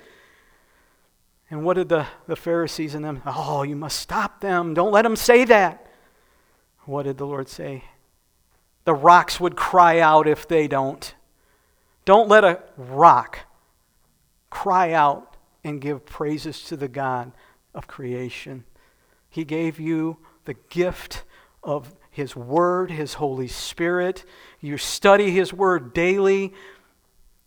[1.49, 3.21] And what did the, the Pharisees and them?
[3.25, 4.73] Oh, you must stop them.
[4.73, 5.85] Don't let them say that.
[6.85, 7.83] What did the Lord say?
[8.85, 11.13] The rocks would cry out if they don't.
[12.05, 13.39] Don't let a rock
[14.49, 17.33] cry out and give praises to the God
[17.75, 18.63] of creation.
[19.29, 21.23] He gave you the gift
[21.63, 24.25] of His Word, His Holy Spirit.
[24.59, 26.53] You study His Word daily.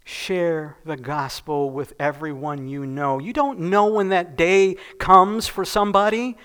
[0.05, 3.19] Share the gospel with everyone you know.
[3.19, 6.37] You don't know when that day comes for somebody,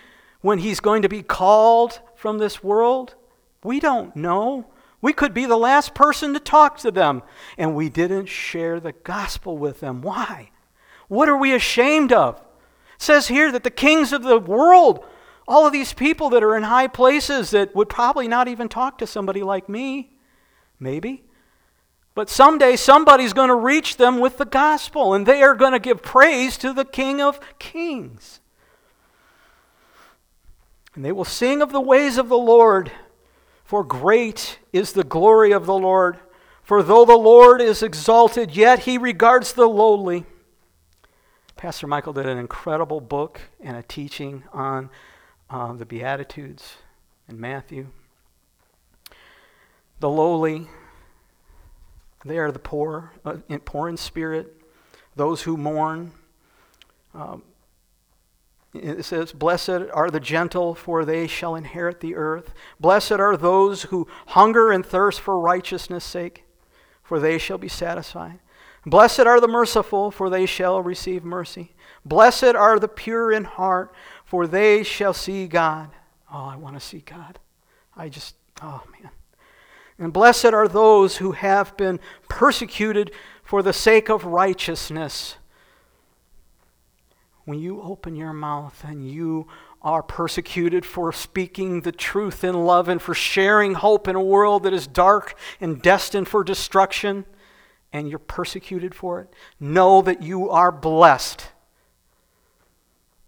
[0.42, 3.16] when he's going to be called from this world.
[3.64, 4.68] We don't know.
[5.02, 7.24] We could be the last person to talk to them,
[7.58, 10.02] and we didn't share the gospel with them.
[10.02, 10.52] Why?
[11.08, 12.38] What are we ashamed of?
[12.38, 12.44] It
[13.02, 15.04] says here that the kings of the world,
[15.48, 18.98] all of these people that are in high places that would probably not even talk
[18.98, 20.12] to somebody like me,
[20.80, 21.24] maybe,
[22.14, 25.80] but someday somebody's going to reach them with the gospel, and they are going to
[25.80, 28.42] give praise to the King of Kings.
[30.96, 32.92] And they will sing of the ways of the Lord,
[33.64, 36.20] for great is the glory of the Lord.
[36.64, 40.26] For though the Lord is exalted, yet he regards the lowly.
[41.56, 44.90] Pastor Michael did an incredible book and a teaching on
[45.50, 46.78] uh, the Beatitudes
[47.28, 47.88] in Matthew.
[50.00, 50.68] The lowly,
[52.26, 54.62] they are the poor, uh, poor in spirit,
[55.16, 56.12] those who mourn.
[57.14, 57.44] Um,
[58.74, 62.54] it says, Blessed are the gentle, for they shall inherit the earth.
[62.80, 66.44] Blessed are those who hunger and thirst for righteousness' sake,
[67.02, 68.40] for they shall be satisfied.
[68.86, 71.74] Blessed are the merciful, for they shall receive mercy.
[72.06, 73.94] Blessed are the pure in heart,
[74.28, 75.90] for they shall see God.
[76.32, 77.40] Oh, I want to see God.
[77.96, 79.10] I just, oh man.
[79.98, 83.12] And blessed are those who have been persecuted
[83.42, 85.38] for the sake of righteousness.
[87.46, 89.48] When you open your mouth and you
[89.82, 94.64] are persecuted for speaking the truth in love and for sharing hope in a world
[94.64, 97.26] that is dark and destined for destruction,
[97.94, 101.48] and you're persecuted for it, know that you are blessed.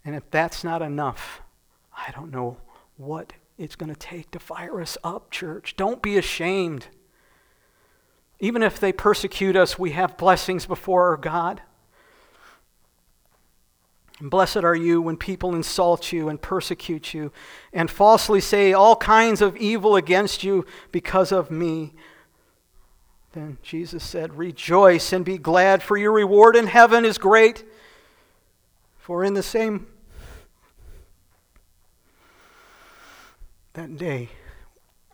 [0.09, 1.43] And if that's not enough,
[1.95, 2.57] I don't know
[2.97, 5.75] what it's going to take to fire us up, church.
[5.77, 6.87] Don't be ashamed.
[8.39, 11.61] Even if they persecute us, we have blessings before our God.
[14.19, 17.31] And blessed are you when people insult you and persecute you
[17.71, 21.93] and falsely say all kinds of evil against you because of me.
[23.33, 27.63] Then Jesus said, Rejoice and be glad, for your reward in heaven is great.
[29.09, 29.87] For in the same
[33.73, 34.29] that day,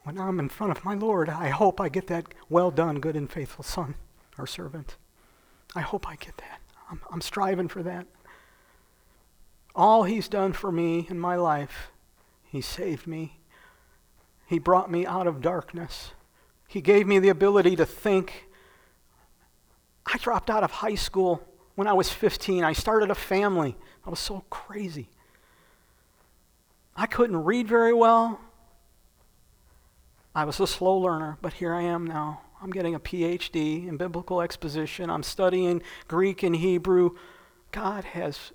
[0.04, 3.16] when I'm in front of my Lord, I hope I get that well done, good
[3.16, 3.96] and faithful son
[4.38, 4.98] or servant.
[5.76, 6.62] I hope I get that.
[6.90, 8.08] I'm, I'm striving for that.
[9.76, 11.92] All He's done for me in my life,
[12.44, 13.40] He saved me.
[14.48, 16.12] He brought me out of darkness.
[16.68, 18.48] He gave me the ability to think.
[20.06, 21.42] I dropped out of high school
[21.74, 22.64] when I was 15.
[22.64, 23.76] I started a family.
[24.06, 25.10] I was so crazy.
[26.96, 28.40] I couldn't read very well.
[30.36, 32.42] I was a slow learner, but here I am now.
[32.62, 35.10] I'm getting a PhD in biblical exposition.
[35.10, 37.12] I'm studying Greek and Hebrew.
[37.72, 38.52] God has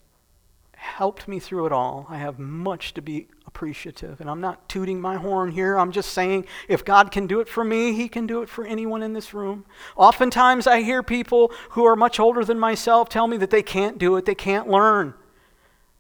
[0.77, 2.07] helped me through it all.
[2.09, 4.21] I have much to be appreciative.
[4.21, 5.79] And I'm not tooting my horn here.
[5.79, 8.67] I'm just saying if God can do it for me, He can do it for
[8.67, 9.65] anyone in this room.
[9.97, 13.99] Oftentimes I hear people who are much older than myself tell me that they can't
[13.99, 15.15] do it, they can't learn.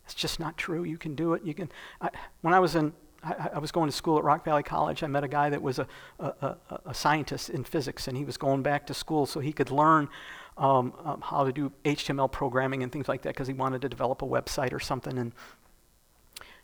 [0.04, 0.82] It's just not true.
[0.82, 1.44] You can do it.
[1.44, 1.70] You can.
[2.00, 2.10] I,
[2.40, 2.92] when I was in
[3.22, 5.02] I, I, was going to school at Rock Valley College.
[5.02, 5.86] I met a guy that was a,
[6.18, 6.56] a,
[6.86, 10.08] a, scientist in physics, and he was going back to school so he could learn
[10.56, 13.88] um, um, how to do HTML programming and things like that because he wanted to
[13.88, 15.18] develop a website or something.
[15.18, 15.32] And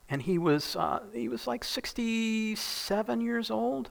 [0.08, 3.90] and he was uh, he was like 67 years old.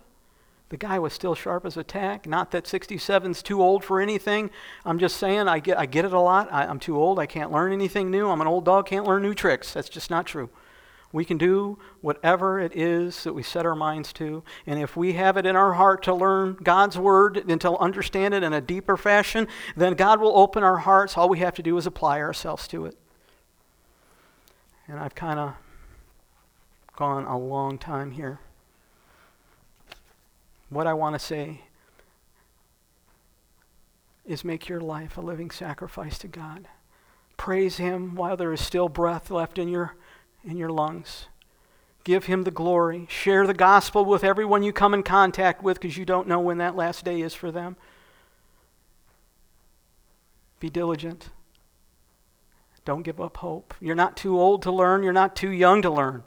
[0.70, 2.26] The guy was still sharp as a tack.
[2.26, 4.50] Not that 67's too old for anything.
[4.84, 6.52] I'm just saying I get I get it a lot.
[6.52, 7.20] I, I'm too old.
[7.20, 8.30] I can't learn anything new.
[8.30, 8.88] I'm an old dog.
[8.88, 9.74] Can't learn new tricks.
[9.74, 10.50] That's just not true.
[11.16, 14.44] We can do whatever it is that we set our minds to.
[14.68, 18.34] And if we have it in our heart to learn God's word and to understand
[18.34, 19.48] it in a deeper fashion,
[19.78, 21.18] then God will open our hearts.
[21.18, 22.98] All we have to do is apply ourselves to it.
[24.90, 25.54] And I've kind of
[26.98, 28.42] gone a long time here.
[30.70, 31.62] What I want to say
[34.26, 36.68] is make your life a living sacrifice to God.
[37.38, 39.96] Praise Him while there is still breath left in your
[40.46, 41.28] in your lungs.
[42.04, 43.08] Give him the glory.
[43.10, 46.60] Share the gospel with everyone you come in contact with because you don't know when
[46.60, 47.76] that last day is for them.
[50.60, 51.30] Be diligent.
[52.86, 53.74] Don't give up hope.
[53.82, 56.24] You're not too old to learn, you're not too young to learn.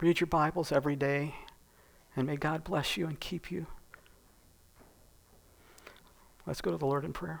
[0.00, 1.34] Read your Bibles every day,
[2.14, 3.66] and may God bless you and keep you.
[6.46, 7.40] Let's go to the Lord in prayer.